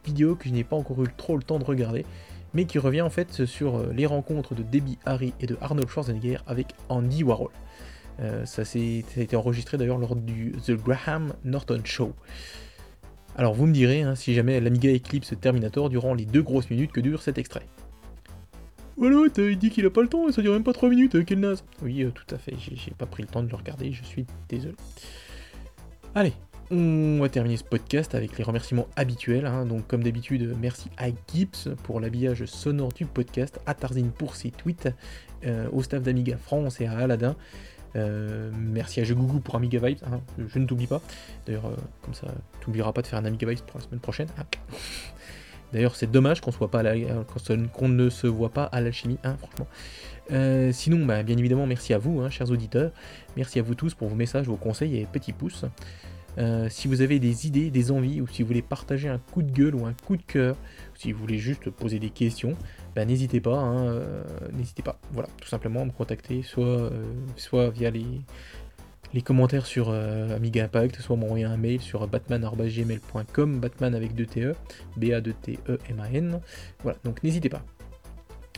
vidéo 0.05 0.35
que 0.35 0.49
je 0.49 0.55
n'ai 0.55 0.65
pas 0.65 0.77
encore 0.77 1.03
eu 1.03 1.09
trop 1.17 1.37
le 1.37 1.43
temps 1.43 1.59
de 1.59 1.65
regarder, 1.65 2.05
mais 2.53 2.67
qui 2.67 2.79
revient 2.79 3.03
en 3.03 3.11
fait 3.11 3.47
sur 3.47 3.77
euh, 3.77 3.93
les 3.95 4.05
rencontres 4.05 4.55
de 4.55 4.63
Debbie 4.63 4.99
Harry 5.07 5.33
et 5.41 5.47
de 5.47 5.57
Arnold 5.63 5.89
Schwarzenegger 5.89 6.39
avec 6.47 6.75
Andy 6.91 7.25
Warhol. 7.25 7.51
ça, 8.45 8.65
ça, 8.65 8.79
a 8.79 9.21
été 9.21 9.35
enregistré 9.35 9.79
d'ailleurs 9.79 9.99
lors 9.99 10.15
du 10.15 10.53
The 10.67 10.73
Graham 10.73 11.33
Norton 11.43 11.81
Show. 11.85 12.13
Alors 13.37 13.55
vous 13.55 13.67
me 13.67 13.73
direz 13.73 14.03
hein, 14.03 14.15
si 14.15 14.35
jamais 14.35 14.61
l'Amiga 14.61 14.95
Eclipse 14.95 15.35
Terminator 15.41 15.91
durant 15.91 16.15
les 16.15 16.25
deux 16.25 16.43
grosses 16.43 16.71
minutes 16.71 16.93
que 16.93 17.01
dure 17.01 17.23
cet 17.23 17.39
extrait. 17.39 17.67
Voilà, 18.97 19.17
il 19.39 19.59
dit 19.59 19.71
qu'il 19.71 19.85
a 19.87 19.91
pas 19.91 20.03
le 20.03 20.09
temps 20.09 20.31
ça 20.31 20.41
dure 20.41 20.53
même 20.53 20.63
pas 20.63 20.73
3 20.73 20.89
minutes, 20.89 21.25
quel 21.25 21.41
naze 21.41 21.65
Oui, 21.83 22.05
euh, 22.05 22.11
tout 22.11 22.33
à 22.33 22.39
fait, 22.39 22.55
j'ai 22.57 22.93
pas 22.97 23.07
pris 23.07 23.25
le 23.25 23.29
temps 23.29 23.43
de 23.43 23.49
le 23.49 23.57
regarder, 23.57 23.93
je 23.93 24.05
suis 24.05 24.25
désolé. 24.49 24.77
Allez, 26.15 26.33
on 26.71 27.19
va 27.21 27.29
terminer 27.29 27.57
ce 27.59 27.65
podcast 27.65 28.15
avec 28.15 28.39
les 28.39 28.45
remerciements 28.45 28.87
habituels. 28.97 29.45
Hein. 29.45 29.67
Donc, 29.67 29.87
comme 29.87 30.03
d'habitude, 30.03 30.55
merci 30.61 30.89
à 30.97 31.09
Gibbs 31.33 31.75
pour 31.83 32.01
l'habillage 32.01 32.47
sonore 32.47 32.93
du 32.93 33.05
podcast, 33.05 33.61
à 33.67 33.75
Tarzine 33.75 34.11
pour 34.11 34.35
ses 34.35 34.51
tweets, 34.51 34.89
euh, 35.45 35.69
au 35.73 35.83
staff 35.83 36.03
d'Amiga 36.03 36.39
France 36.39 36.81
et 36.81 36.87
à 36.87 36.97
Aladdin. 36.97 37.37
Euh, 37.97 38.51
merci 38.57 39.01
à 39.01 39.05
Jegougou 39.05 39.41
pour 39.41 39.55
Amiga 39.55 39.79
Vibes, 39.79 39.99
hein, 40.07 40.21
je, 40.39 40.59
ne 40.59 40.67
t'oublie 40.67 40.87
pas. 40.87 41.01
D'ailleurs, 41.47 41.67
euh, 41.67 41.77
comme 42.03 42.15
ça, 42.15 42.27
tu 42.61 42.69
n'oublieras 42.69 42.93
pas 42.93 43.03
de 43.03 43.07
faire 43.07 43.19
un 43.19 43.25
Amiga 43.25 43.49
Vibes 43.49 43.61
pour 43.61 43.79
la 43.79 43.85
semaine 43.85 44.01
prochaine. 44.01 44.29
Ah. 44.39 44.45
D'ailleurs, 45.73 45.97
c'est 45.97 46.11
dommage 46.11 46.41
qu'on 46.41 46.51
ne 46.51 48.11
se 48.11 48.27
voit 48.27 48.51
pas 48.51 48.65
à 48.65 48.81
l'alchimie, 48.81 49.19
hein, 49.25 49.37
franchement. 49.39 49.67
Euh, 50.33 50.73
sinon, 50.73 51.05
bah, 51.05 51.23
bien 51.23 51.37
évidemment, 51.37 51.67
merci 51.67 51.95
à 51.95 51.99
vous, 51.99 52.21
hein, 52.21 52.31
chers 52.31 52.51
auditeurs. 52.51 52.93
Merci 53.37 53.59
à 53.59 53.63
vous 53.63 53.75
tous 53.75 53.95
pour 53.95 54.09
vos 54.09 54.15
messages, 54.15 54.47
vos 54.47 54.57
conseils 54.57 54.97
et 54.97 55.07
petits 55.07 55.33
pouces. 55.33 55.65
si 56.69 56.89
vous 56.89 57.01
avez 57.01 57.19
des 57.19 57.47
idées, 57.47 57.71
des 57.71 57.91
envies, 57.91 58.21
ou 58.21 58.27
si 58.27 58.43
vous 58.43 58.49
voulez 58.49 58.63
partager 58.63 59.09
un 59.09 59.19
coup 59.19 59.43
de 59.43 59.51
gueule 59.51 59.75
ou 59.75 59.87
un 59.87 59.95
coup 60.07 60.17
de 60.17 60.23
cœur, 60.23 60.57
si 60.95 61.13
vous 61.13 61.19
voulez 61.19 61.39
juste 61.39 61.71
poser 61.71 61.99
des 61.99 62.11
questions, 62.11 62.57
bah, 62.95 63.05
n'hésitez 63.05 63.41
pas, 63.41 63.57
hein, 63.57 63.87
euh, 63.87 64.25
n'hésitez 64.53 64.83
pas, 64.83 64.99
voilà, 65.13 65.29
tout 65.41 65.49
simplement 65.49 65.83
à 65.83 65.85
me 65.85 65.91
contacter, 65.91 66.43
soit, 66.43 66.65
euh, 66.65 66.91
soit 67.37 67.71
via 67.71 67.91
les, 67.91 68.07
les 69.13 69.23
commentaires 69.23 69.67
sur 69.67 69.91
euh, 69.91 70.35
Amiga 70.35 70.65
Impact, 70.65 71.01
soit 71.01 71.17
m'envoyer 71.17 71.45
un 71.45 71.57
mail 71.57 71.81
sur 71.81 72.07
batman.gmail.com, 72.07 73.61
batman 73.61 73.95
avec 73.95 74.15
2 74.15 74.27
TE, 74.27 74.55
B-A-2-T-E-M-A-N, 74.97 76.41
voilà, 76.83 76.99
donc 77.05 77.23
n'hésitez 77.23 77.49
pas. 77.49 77.63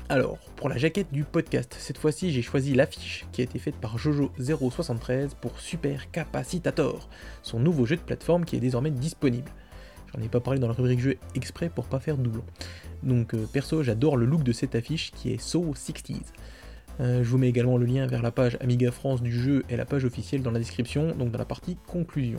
Alors, 0.09 0.39
pour 0.55 0.69
la 0.69 0.79
jaquette 0.79 1.13
du 1.13 1.25
podcast, 1.25 1.75
cette 1.81 1.99
fois-ci 1.99 2.31
j'ai 2.31 2.43
choisi 2.43 2.75
l'affiche 2.75 3.27
qui 3.33 3.41
a 3.41 3.45
été 3.45 3.59
faite 3.59 3.75
par 3.75 3.99
Jojo073 3.99 5.31
pour 5.41 5.59
Super 5.59 6.13
Capacitator, 6.13 7.09
son 7.43 7.59
nouveau 7.59 7.87
jeu 7.87 7.97
de 7.97 8.03
plateforme 8.03 8.45
qui 8.45 8.55
est 8.55 8.61
désormais 8.61 8.93
disponible. 8.93 9.51
J'en 10.17 10.25
ai 10.25 10.29
pas 10.29 10.41
parlé 10.41 10.59
dans 10.59 10.69
la 10.69 10.75
rubrique 10.75 11.01
jeu 11.01 11.17
exprès 11.35 11.69
pour 11.69 11.87
pas 11.87 12.01
faire 12.01 12.17
doublon. 12.17 12.45
Donc 13.03 13.35
euh, 13.35 13.47
perso, 13.53 13.83
j'adore 13.83 14.17
le 14.17 14.27
look 14.27 14.43
de 14.43 14.53
cette 14.53 14.75
affiche 14.75 15.13
qui 15.13 15.33
est 15.33 15.41
so 15.41 15.73
60s. 15.75 16.21
Euh, 17.01 17.23
je 17.23 17.29
vous 17.29 17.39
mets 17.39 17.49
également 17.49 17.77
le 17.77 17.85
lien 17.85 18.07
vers 18.07 18.23
la 18.23 18.31
page 18.31 18.57
Amiga 18.61 18.91
France 18.91 19.23
du 19.23 19.33
jeu 19.33 19.65
et 19.69 19.77
la 19.77 19.85
page 19.85 20.05
officielle 20.05 20.43
dans 20.43 20.51
la 20.51 20.59
description, 20.59 21.15
donc 21.15 21.31
dans 21.31 21.39
la 21.39 21.45
partie 21.45 21.77
conclusion. 21.87 22.39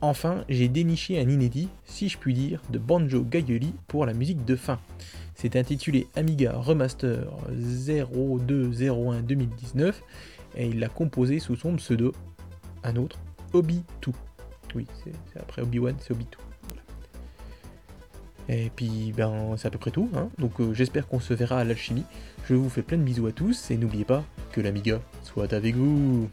Enfin, 0.00 0.44
j'ai 0.48 0.66
déniché 0.66 1.20
un 1.20 1.28
inédit, 1.28 1.68
si 1.84 2.08
je 2.08 2.18
puis 2.18 2.34
dire, 2.34 2.60
de 2.70 2.78
Banjo 2.80 3.22
Gaioli 3.22 3.72
pour 3.86 4.04
la 4.04 4.14
musique 4.14 4.44
de 4.44 4.56
fin. 4.56 4.80
C'est 5.36 5.54
intitulé 5.54 6.08
Amiga 6.16 6.54
Remaster 6.56 7.30
0201 7.50 9.22
2019 9.22 10.02
et 10.56 10.66
il 10.66 10.80
l'a 10.80 10.88
composé 10.88 11.38
sous 11.38 11.54
son 11.54 11.76
pseudo, 11.76 12.12
un 12.82 12.96
autre, 12.96 13.20
Obi2. 13.54 14.12
Oui, 14.74 14.86
c'est 15.04 15.40
après 15.40 15.62
Obi-Wan, 15.62 15.94
c'est 16.00 16.14
Obi2. 16.14 16.36
Et 18.48 18.70
puis, 18.74 19.12
ben, 19.16 19.54
c'est 19.56 19.68
à 19.68 19.70
peu 19.70 19.78
près 19.78 19.90
tout. 19.90 20.10
Hein. 20.14 20.28
Donc, 20.38 20.60
euh, 20.60 20.74
j'espère 20.74 21.06
qu'on 21.06 21.20
se 21.20 21.32
verra 21.32 21.58
à 21.58 21.64
l'alchimie. 21.64 22.04
Je 22.48 22.54
vous 22.54 22.68
fais 22.68 22.82
plein 22.82 22.98
de 22.98 23.02
bisous 23.02 23.26
à 23.26 23.32
tous 23.32 23.70
et 23.70 23.76
n'oubliez 23.76 24.04
pas 24.04 24.24
que 24.50 24.60
l'Amiga 24.60 25.00
soit 25.22 25.52
avec 25.52 25.76
vous. 25.76 26.28